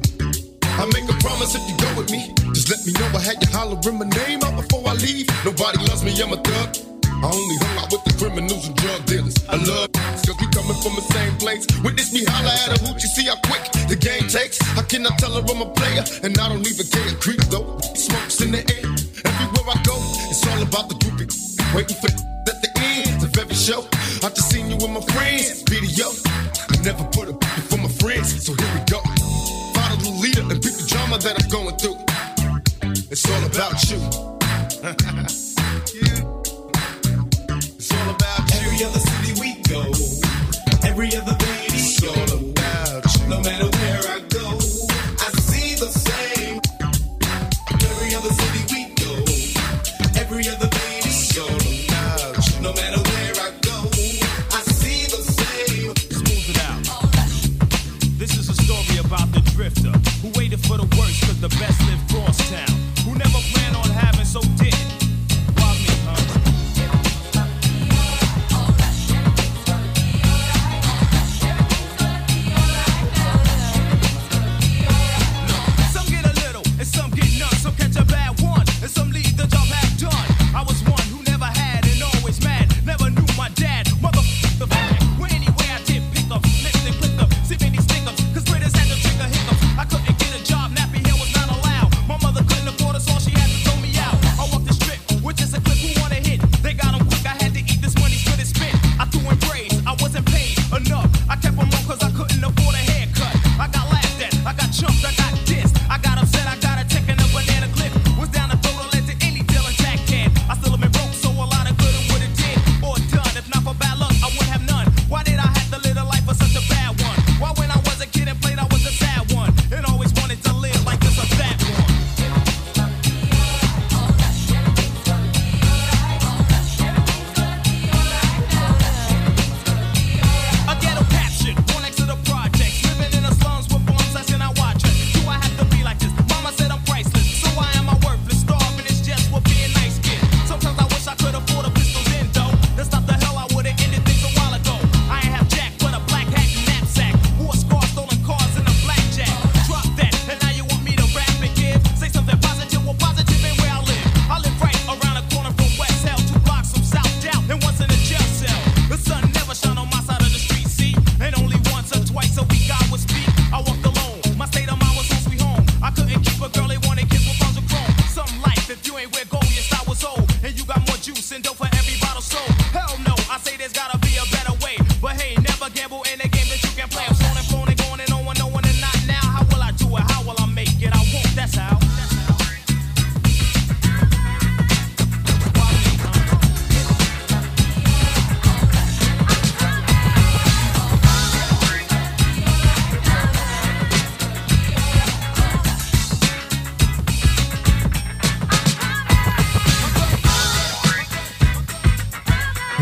I 0.63 0.87
make 0.95 1.11
a 1.11 1.17
promise 1.19 1.51
if 1.59 1.63
you 1.67 1.75
go 1.75 1.91
with 1.99 2.07
me. 2.07 2.31
Just 2.55 2.71
let 2.71 2.79
me 2.87 2.95
know 2.95 3.11
I 3.11 3.19
had 3.19 3.43
you 3.43 3.51
hollering 3.51 3.99
my 3.99 4.07
name 4.15 4.39
out 4.47 4.55
before 4.55 4.87
I 4.87 4.95
leave. 4.95 5.27
Nobody 5.43 5.83
loves 5.91 6.07
me, 6.07 6.15
I'm 6.23 6.31
a 6.31 6.39
thug. 6.39 6.79
I 7.19 7.27
only 7.27 7.57
hung 7.67 7.83
out 7.83 7.91
with 7.91 8.07
the 8.07 8.15
criminals 8.15 8.63
and 8.63 8.79
drug 8.79 9.03
dealers. 9.11 9.35
I 9.51 9.59
love 9.59 9.91
cause 10.23 10.39
we 10.39 10.47
coming 10.55 10.79
from 10.79 10.95
the 10.95 11.03
same 11.11 11.35
place. 11.35 11.67
Witness 11.83 12.15
me 12.15 12.23
holla 12.23 12.55
at 12.55 12.79
a 12.79 12.79
see 13.11 13.27
how 13.27 13.35
quick 13.43 13.67
the 13.91 13.99
game 13.99 14.31
takes. 14.31 14.63
I 14.79 14.87
tell 15.19 15.35
her 15.35 15.43
I'm 15.43 15.67
a 15.67 15.69
player? 15.75 16.03
And 16.23 16.31
I 16.39 16.47
don't 16.47 16.63
even 16.63 16.87
care. 16.87 17.11
Creep 17.19 17.43
though, 17.51 17.75
smokes 17.91 18.39
in 18.39 18.55
the 18.55 18.63
air. 18.71 18.87
Everywhere 19.27 19.67
I 19.67 19.83
go, 19.83 19.99
it's 20.31 20.47
all 20.47 20.63
about 20.63 20.87
the 20.87 20.95
groupie. 20.95 21.27
Waiting 21.75 21.99
for 21.99 22.07
at 22.07 22.61
the 22.63 22.69
end 22.71 22.74
of 22.74 22.74
every 23.39 23.55
show. 23.55 23.85
I 24.23 24.29
just 24.29 24.49
seen 24.49 24.69
you 24.69 24.75
with 24.77 24.89
my 24.89 25.01
friends. 25.13 25.63
Video. 25.63 26.07
I 26.71 26.77
never 26.83 27.03
put 27.05 27.29
a 27.29 27.33
picture 27.33 27.61
for 27.61 27.77
my 27.77 27.89
friends, 27.89 28.45
so 28.45 28.53
here 28.53 28.71
we 28.73 28.81
go. 28.85 28.99
Follow 29.75 29.97
the 29.97 30.09
leader 30.21 30.41
and 30.41 30.61
beat 30.61 30.75
the 30.75 30.85
drama 30.87 31.17
that 31.19 31.35
I'm 31.41 31.49
going 31.49 31.75
through. 31.77 31.97
It's 33.11 33.25
all 33.29 33.43
about 33.45 33.77
you. 33.89 33.99
It's 37.77 37.91
all 37.93 38.09
about 38.09 38.49
you. 38.51 38.59
Every 38.65 38.85
other 38.85 38.99
city 38.99 39.31
we 39.39 39.61
go, 39.69 39.81
every 40.87 41.15
other 41.15 41.37
radio. 41.45 41.75
It's 41.77 42.03
all 42.03 42.39
about 42.39 43.05
you. 43.15 43.27
No 43.29 43.41
matter 43.41 43.74
the 61.47 61.59
best 61.59 61.74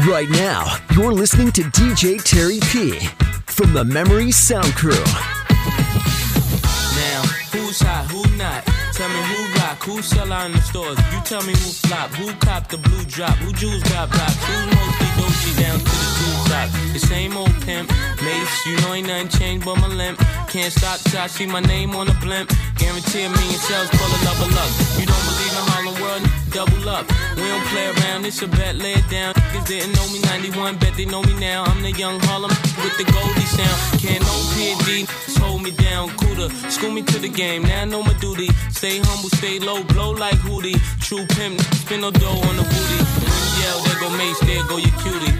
Right 0.07 0.29
now, 0.31 0.65
you're 0.95 1.13
listening 1.13 1.53
to 1.53 1.61
DJ 1.61 2.21
Terry 2.21 2.59
P 2.59 2.99
from 3.45 3.71
the 3.71 3.85
Memory 3.85 4.31
Sound 4.31 4.75
Crew. 4.75 4.91
Now, 6.91 7.21
who's 7.53 7.79
hot, 7.79 8.11
who 8.11 8.19
not? 8.35 8.65
Tell 8.91 9.07
me 9.07 9.15
who 9.15 9.59
rock, 9.61 9.81
who 9.81 10.01
sell 10.01 10.33
out 10.33 10.47
in 10.47 10.51
the 10.51 10.61
stores. 10.61 10.97
You 11.13 11.21
tell 11.23 11.41
me 11.43 11.53
who 11.53 11.71
flop, 11.87 12.09
who 12.11 12.33
cop 12.33 12.67
the 12.67 12.79
blue 12.79 13.05
drop, 13.05 13.37
who 13.37 13.53
jewels 13.53 13.81
got 13.83 14.11
blocks, 14.11 14.35
who's 14.43 14.75
mostly 14.75 15.12
Dolce 15.43 15.61
down 15.61 15.79
to 15.79 15.85
the 15.85 16.09
two 16.17 16.49
top. 16.49 16.69
The 16.93 16.99
same 16.99 17.35
old 17.35 17.53
pimp, 17.65 17.89
mace, 18.21 18.65
you 18.65 18.77
know 18.81 18.93
ain't 18.93 19.07
nothing 19.07 19.27
changed 19.29 19.65
but 19.65 19.75
my 19.75 19.87
limp. 19.87 20.19
Can't 20.47 20.71
stop 20.71 20.99
till 20.99 21.19
I 21.19 21.27
see 21.27 21.45
my 21.45 21.59
name 21.59 21.95
on 21.95 22.07
the 22.07 22.13
blimp. 22.21 22.51
Guarantee 22.77 23.23
a 23.23 23.29
million 23.29 23.59
sales 23.59 23.89
full 23.89 24.07
of 24.07 24.23
love 24.23 24.41
of 24.41 24.51
luck. 24.55 24.71
You 24.99 25.05
don't 25.05 25.25
believe 25.29 25.53
in 25.59 25.65
Harlem 25.71 25.95
World? 26.01 26.23
Double 26.51 26.89
up. 26.89 27.05
We 27.35 27.43
don't 27.43 27.65
play 27.67 27.87
around, 27.91 28.25
it's 28.25 28.41
a 28.41 28.47
bet, 28.47 28.75
lay 28.75 28.93
it 28.93 29.09
down. 29.09 29.33
Niggas 29.33 29.67
didn't 29.67 29.93
know 29.93 30.07
me 30.13 30.19
91, 30.21 30.77
bet 30.77 30.93
they 30.95 31.05
know 31.05 31.23
me 31.23 31.33
now. 31.39 31.63
I'm 31.63 31.81
the 31.81 31.91
young 31.91 32.19
Harlem 32.21 32.51
with 32.83 32.95
the 32.97 33.05
Goldie 33.11 33.49
sound. 33.57 33.77
Can't 33.99 34.21
no 34.21 34.35
PD, 34.55 35.09
hold 35.39 35.61
me 35.61 35.71
down. 35.71 36.09
Cooler, 36.17 36.49
school 36.69 36.91
me 36.91 37.01
to 37.01 37.19
the 37.19 37.29
game, 37.29 37.63
now 37.63 37.81
I 37.81 37.85
know 37.85 38.03
my 38.03 38.13
duty. 38.19 38.49
Stay 38.71 38.99
humble, 38.99 39.29
stay 39.29 39.59
low, 39.59 39.83
blow 39.83 40.11
like 40.11 40.37
Hootie. 40.45 40.79
True 41.01 41.25
pimp, 41.35 41.59
spin 41.81 42.01
no 42.01 42.11
dough 42.11 42.41
on 42.47 42.55
the 42.55 42.63
booty. 42.63 43.22
And 43.63 43.81
when 43.81 43.83
you 43.83 43.83
yell, 43.83 43.83
there 43.83 43.99
go 43.99 44.09
Mace, 44.17 44.39
there 44.39 44.63
go 44.67 44.77
your 44.77 44.91
cutie. 45.01 45.33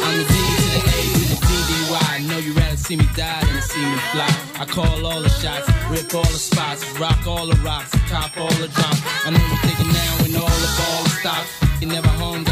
I'm 0.00 0.16
the 0.16 0.24
D 0.24 0.34
to 0.56 0.68
the 0.72 0.80
A 0.88 1.00
to 1.12 1.22
the 1.28 1.36
DDY. 1.46 2.28
Know 2.28 2.38
you 2.38 2.52
rather 2.54 2.76
see 2.76 2.96
me 2.96 3.04
die 3.14 3.44
than 3.44 3.62
see 3.62 3.84
me 3.84 3.98
fly. 4.12 4.28
I 4.60 4.64
call 4.64 5.06
all 5.06 5.20
the 5.20 5.28
shots, 5.28 5.68
rip 5.90 6.14
all 6.14 6.22
the 6.22 6.38
spots, 6.38 6.84
rock 6.98 7.26
all 7.26 7.46
the 7.46 7.56
rocks, 7.56 7.90
top 8.08 8.36
all 8.38 8.48
the 8.48 8.68
drops. 8.68 9.02
I 9.26 9.30
know 9.30 9.38
you're 9.38 9.58
thinking 9.58 9.92
now 9.92 10.22
when 10.22 10.36
all 10.36 10.48
the 10.48 10.72
ball 10.78 11.04
stops. 11.20 11.50
You 11.80 11.88
never 11.88 12.08
home, 12.08 12.44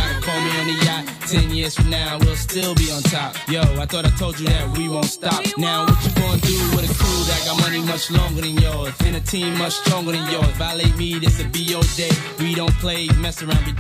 Ten 1.26 1.50
years 1.50 1.74
from 1.74 1.90
now, 1.90 2.18
we'll 2.20 2.36
still 2.36 2.72
be 2.76 2.88
on 2.92 3.02
top. 3.02 3.34
Yo, 3.48 3.60
I 3.60 3.84
thought 3.86 4.06
I 4.06 4.10
told 4.10 4.38
you 4.38 4.46
that 4.46 4.78
we 4.78 4.88
won't 4.88 5.06
stop. 5.06 5.42
Now, 5.58 5.84
what 5.84 5.98
you 6.04 6.12
gonna 6.14 6.40
do 6.40 6.54
with 6.76 6.88
a 6.88 6.94
crew 6.94 7.24
that 7.26 7.42
got 7.44 7.60
money 7.62 7.80
much 7.80 8.12
longer 8.12 8.42
than 8.42 8.56
yours? 8.58 8.94
And 9.00 9.16
a 9.16 9.20
team 9.20 9.58
much 9.58 9.72
stronger 9.72 10.12
than 10.12 10.30
yours. 10.30 10.46
Violate 10.54 10.96
me, 10.96 11.18
this 11.18 11.42
will 11.42 11.50
be 11.50 11.62
your 11.62 11.82
day. 11.96 12.12
We 12.38 12.54
don't 12.54 12.72
play, 12.74 13.08
mess 13.18 13.42
around, 13.42 13.64
be, 13.64 13.72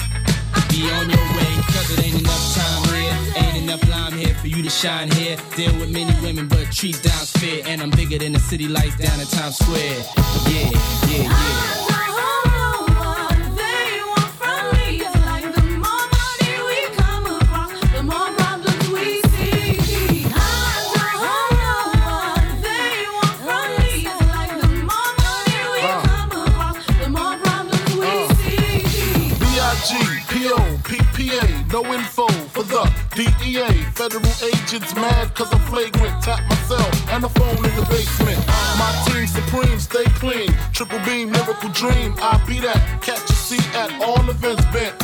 be 0.74 0.90
on 0.90 1.08
your 1.08 1.26
way. 1.38 1.52
Cause 1.70 1.88
it 1.96 2.04
ain't 2.04 2.18
enough 2.18 2.54
time 2.56 2.82
here. 2.92 3.16
Ain't 3.36 3.62
enough 3.62 3.88
lime 3.88 4.14
here 4.14 4.34
for 4.34 4.48
you 4.48 4.64
to 4.64 4.70
shine 4.70 5.08
here. 5.12 5.36
Deal 5.54 5.72
with 5.78 5.90
many 5.90 6.14
women, 6.26 6.48
but 6.48 6.72
treat 6.72 7.00
down's 7.00 7.30
fair. 7.30 7.62
And 7.64 7.80
I'm 7.80 7.90
bigger 7.90 8.18
than 8.18 8.32
the 8.32 8.40
city 8.40 8.66
lights 8.66 8.96
down 8.96 9.20
in 9.20 9.26
Times 9.28 9.56
Square. 9.56 10.02
Yeah, 10.50 10.70
yeah, 11.06 11.22
yeah. 11.22 11.85
No 31.82 31.92
info 31.92 32.26
for 32.56 32.62
the 32.62 32.88
DEA. 33.12 33.68
Federal 33.92 34.24
agents 34.48 34.94
mad 34.94 35.34
cause 35.34 35.52
I'm 35.52 35.60
flagrant. 35.68 36.22
Tap 36.22 36.40
myself 36.48 36.88
and 37.12 37.22
the 37.22 37.28
phone 37.28 37.60
in 37.68 37.74
the 37.76 37.84
basement. 37.92 38.40
My 38.80 38.88
team 39.04 39.26
supreme, 39.26 39.78
stay 39.78 40.08
clean. 40.16 40.48
Triple 40.72 41.00
beam, 41.04 41.30
miracle 41.30 41.68
dream. 41.76 42.14
I 42.16 42.40
be 42.48 42.60
that. 42.60 42.80
Catch 43.02 43.28
a 43.28 43.36
seat 43.36 43.66
at 43.76 43.92
all 44.00 44.24
events 44.30 44.64
bent. 44.72 44.96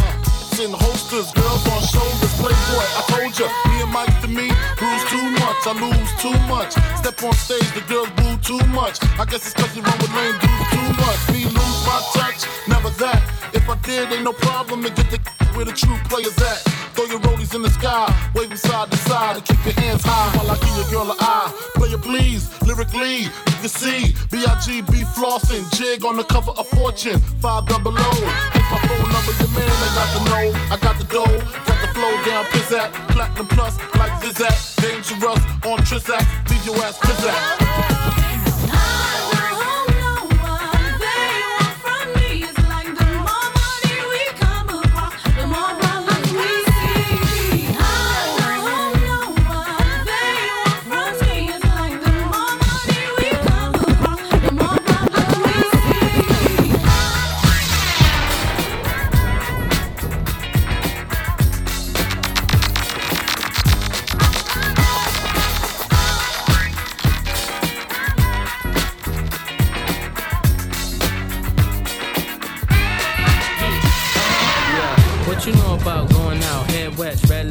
In 0.65 0.73
holsters, 0.73 1.29
girls 1.37 1.65
on 1.69 1.83
shoulders. 1.93 2.33
Playboy, 2.41 2.87
I 2.97 3.03
told 3.13 3.33
ya, 3.37 3.49
me 3.69 3.77
and 3.85 3.93
Mike 3.93 4.17
to 4.23 4.29
me, 4.29 4.49
bruise 4.81 5.05
too 5.13 5.29
much. 5.45 5.61
I 5.69 5.73
lose 5.77 6.13
too 6.25 6.39
much. 6.49 6.73
Step 6.97 7.21
on 7.23 7.35
stage, 7.37 7.69
the 7.77 7.85
girls 7.85 8.09
boo 8.17 8.37
too 8.41 8.65
much. 8.73 8.97
I 9.21 9.25
guess 9.29 9.45
it's 9.45 9.53
cause 9.53 9.77
you 9.77 9.83
run 9.83 9.99
with 10.01 10.15
lame 10.17 10.39
dudes 10.41 10.69
too 10.73 10.89
much. 11.05 11.21
Me 11.37 11.45
lose 11.53 11.81
my 11.85 12.01
touch, 12.17 12.49
never 12.67 12.89
that. 13.05 13.42
If 13.55 13.69
I 13.69 13.77
did, 13.83 14.13
ain't 14.13 14.25
no 14.25 14.33
problem 14.33 14.83
to 14.83 14.91
get 14.91 15.11
the 15.11 15.19
where 15.55 15.65
the 15.65 15.73
true 15.73 15.97
players 16.09 16.37
at. 16.39 16.59
Throw 16.95 17.05
your 17.05 17.21
rollies 17.21 17.55
in 17.55 17.63
the 17.63 17.71
sky, 17.71 18.09
wave 18.35 18.49
waving 18.49 18.57
side 18.57 18.91
to 18.91 18.97
side, 18.99 19.37
and 19.37 19.45
keep 19.45 19.65
your 19.65 19.75
hands 19.75 20.03
high 20.05 20.37
while 20.37 20.51
I 20.51 20.57
give 20.61 20.77
your 20.77 20.89
girl 20.91 21.13
an 21.13 21.19
eye. 21.21 21.53
Play 21.75 21.89
it 21.91 22.03
please, 22.03 22.49
lyrically, 22.63 23.29
you 23.29 23.59
can 23.61 23.69
see 23.69 24.15
B.I.G.B. 24.31 24.93
flossing, 25.17 25.65
jig 25.77 26.05
on 26.05 26.17
the 26.17 26.25
cover 26.25 26.53
of 26.53 26.67
Fortune, 26.69 27.19
five 27.41 27.67
double 27.67 27.93
O. 27.97 28.11
Hit 28.53 28.65
my 28.73 28.79
phone 28.89 29.13
number, 29.13 29.33
your 29.41 29.53
man, 29.57 29.69
I 29.69 29.89
got 29.97 30.09
the 30.13 30.21
know, 30.29 30.47
I 30.73 30.77
got 30.81 30.97
the 30.99 31.05
dough, 31.05 31.39
got 31.69 31.79
the 31.81 31.89
flow 31.93 32.15
down, 32.25 32.45
pizzat, 32.53 32.93
platinum 33.09 33.49
plus, 33.49 33.77
like 33.97 34.13
Zizak, 34.21 34.81
dangerous 34.81 35.41
on 35.65 35.79
Trizak, 35.85 36.25
leave 36.51 36.65
your 36.67 36.77
ass 36.85 36.99
pizzat. 36.99 37.73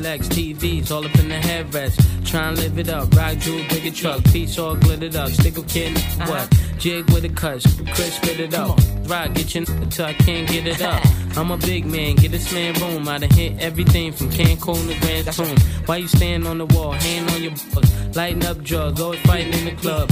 Legs, 0.01 0.27
TVs, 0.29 0.91
all 0.91 1.05
up 1.05 1.15
in 1.19 1.29
the 1.29 1.35
headrest. 1.35 2.25
Try 2.25 2.49
and 2.49 2.57
live 2.57 2.77
it 2.77 2.89
up. 2.89 3.13
Rock 3.13 3.37
jewel, 3.37 3.63
bigger 3.69 3.91
truck, 3.91 4.23
piece 4.25 4.57
all 4.57 4.75
glittered 4.75 5.15
up. 5.15 5.29
Stick 5.29 5.57
a 5.57 5.63
kid, 5.63 5.97
what? 6.27 6.49
Jig 6.77 7.09
with 7.11 7.25
a 7.25 7.29
cut, 7.29 7.63
Chris 7.93 8.15
spit 8.15 8.39
it 8.39 8.53
up. 8.53 8.79
Rock, 9.03 9.33
get 9.33 9.53
your 9.53 9.63
until 9.69 10.05
I 10.05 10.13
can't 10.13 10.49
get 10.49 10.67
it 10.67 10.81
up. 10.81 11.03
I'm 11.37 11.51
a 11.51 11.57
big 11.57 11.85
man, 11.85 12.15
get 12.15 12.31
this 12.31 12.51
man 12.51 12.73
room. 12.75 13.07
I 13.07 13.19
done 13.19 13.29
hit 13.29 13.59
everything 13.59 14.11
from 14.11 14.29
Cancun 14.29 14.87
to 14.87 14.99
Grand 14.99 15.31
Tune. 15.31 15.57
Why 15.85 15.97
you 15.97 16.07
stand 16.07 16.47
on 16.47 16.57
the 16.57 16.65
wall, 16.65 16.91
hand 16.91 17.29
on 17.31 17.43
your 17.43 17.53
balls, 17.73 18.15
lighting 18.15 18.45
up 18.45 18.63
drugs, 18.63 18.99
always 18.99 19.19
fighting 19.21 19.53
in 19.53 19.65
the 19.65 19.81
club. 19.81 20.11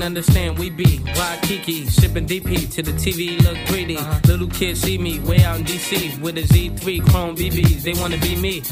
Can't 0.00 0.16
understand, 0.16 0.58
we 0.58 0.70
be 0.70 0.98
Waikiki, 1.14 1.84
sipping 1.84 2.26
DP 2.26 2.72
to 2.72 2.82
the 2.82 2.92
TV, 2.92 3.38
look 3.44 3.58
greedy. 3.66 3.98
Uh-huh. 3.98 4.18
Little 4.24 4.48
kids 4.48 4.80
see 4.80 4.96
me 4.96 5.20
way 5.20 5.44
out 5.44 5.58
in 5.58 5.64
DC 5.66 6.18
with 6.22 6.38
a 6.38 6.42
Z3 6.42 7.06
Chrome 7.10 7.36
BBs, 7.36 7.82
they 7.82 7.92
wanna 8.00 8.16
be 8.16 8.34
me. 8.36 8.62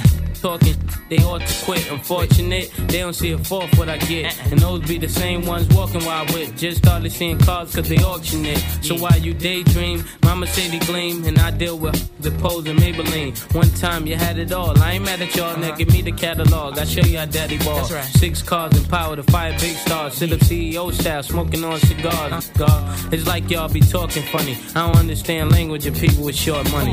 Talking, 0.41 0.76
they 1.11 1.16
ought 1.18 1.41
to 1.41 1.64
quit. 1.64 1.91
Unfortunate, 1.91 2.70
they 2.87 3.01
don't 3.01 3.12
see 3.12 3.33
a 3.33 3.39
fourth 3.39 3.76
what 3.76 3.89
I 3.89 3.99
get. 3.99 4.26
Uh-uh. 4.26 4.51
And 4.53 4.61
those 4.61 4.87
be 4.87 4.97
the 4.97 5.09
same 5.09 5.45
ones 5.45 5.66
walking 5.74 6.05
while 6.05 6.24
I 6.29 6.33
with. 6.33 6.57
Just 6.57 6.79
started 6.79 7.11
seeing 7.11 7.39
cars 7.39 7.74
cause 7.74 7.89
they 7.89 7.97
auction 7.97 8.45
it. 8.45 8.59
So 8.83 8.95
while 8.97 9.18
you 9.18 9.35
daydream, 9.35 10.05
mama 10.22 10.47
say 10.47 10.68
they 10.68 10.79
gleam, 10.87 11.24
and 11.24 11.39
I 11.41 11.51
deal 11.51 11.76
with 11.76 11.99
the 12.20 12.31
pose 12.43 12.68
and 12.68 12.79
Maybelline. 12.79 13.37
One 13.53 13.68
time 13.70 14.07
you 14.07 14.14
had 14.14 14.39
it 14.39 14.53
all, 14.53 14.79
I 14.79 14.93
ain't 14.93 15.05
mad 15.05 15.20
at 15.20 15.35
y'all, 15.35 15.57
now 15.57 15.68
uh-huh. 15.68 15.76
give 15.76 15.93
me 15.93 16.03
the 16.03 16.12
catalog. 16.12 16.79
I 16.79 16.85
show 16.85 17.01
you 17.01 17.18
how 17.18 17.26
daddy 17.26 17.59
ball. 17.59 17.89
Right. 17.89 18.05
Six 18.05 18.41
cars 18.41 18.76
and 18.76 18.89
power 18.89 19.16
to 19.16 19.24
five 19.24 19.61
big 19.61 19.76
stars. 19.76 20.14
Sit 20.14 20.33
up 20.33 20.39
CEO 20.41 20.93
style, 20.93 21.18
smoking 21.23 21.64
on 21.64 21.79
cigars. 21.81 22.49
God, 22.51 23.12
it's 23.12 23.27
like 23.27 23.51
y'all 23.51 23.69
be 23.73 23.81
talking 23.81 24.23
funny. 24.25 24.57
I 24.75 24.87
don't 24.87 24.97
understand 24.97 25.51
language 25.51 25.87
of 25.87 25.95
people 25.95 26.25
with 26.25 26.37
short 26.37 26.71
money. 26.71 26.93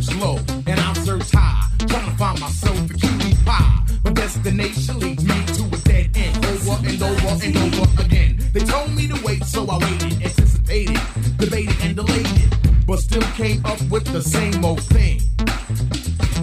Search 0.00 0.16
low 0.16 0.38
and 0.66 0.80
I 0.80 0.92
search 0.94 1.30
high, 1.32 1.68
trying 1.86 2.10
to 2.10 2.16
find 2.16 2.40
myself 2.40 2.90
a 2.90 2.94
cutie 2.94 3.36
pie. 3.44 3.82
My 4.04 4.12
destination 4.12 4.98
leads 4.98 5.24
me 5.24 5.44
to 5.46 5.62
a 5.64 5.78
dead 5.80 6.10
end, 6.16 6.44
over 6.46 6.86
and 6.86 7.02
over 7.02 7.44
and 7.44 7.56
over 7.56 8.02
again. 8.02 8.38
They 8.52 8.60
told 8.60 8.92
me 8.94 9.06
to 9.08 9.20
wait, 9.24 9.44
so 9.44 9.66
I 9.68 9.78
waited, 9.78 10.22
anticipated, 10.22 11.00
debated 11.38 11.76
and 11.82 11.96
delayed 11.96 12.26
it, 12.26 12.86
but 12.86 12.98
still 12.98 13.22
came 13.34 13.64
up 13.64 13.80
with 13.90 14.04
the 14.12 14.22
same 14.22 14.64
old 14.64 14.82
thing. 14.82 15.20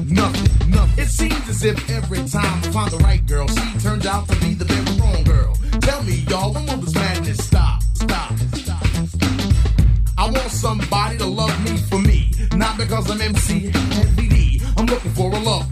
Nothing, 0.06 0.70
nothing. 0.70 1.04
It 1.04 1.08
seems 1.10 1.48
as 1.50 1.64
if 1.64 1.90
every 1.90 2.24
time 2.28 2.60
I 2.64 2.72
find 2.72 2.92
the 2.92 2.98
right 2.98 3.26
girl, 3.26 3.48
she 3.48 3.80
turns 3.80 4.06
out 4.06 4.28
to 4.30 4.36
be 4.40 4.54
the 4.54 4.61
I'm 13.10 13.22
MC. 13.22 13.72
I'm 14.78 14.86
looking 14.86 15.12
for 15.12 15.32
a 15.32 15.40
love 15.40 15.70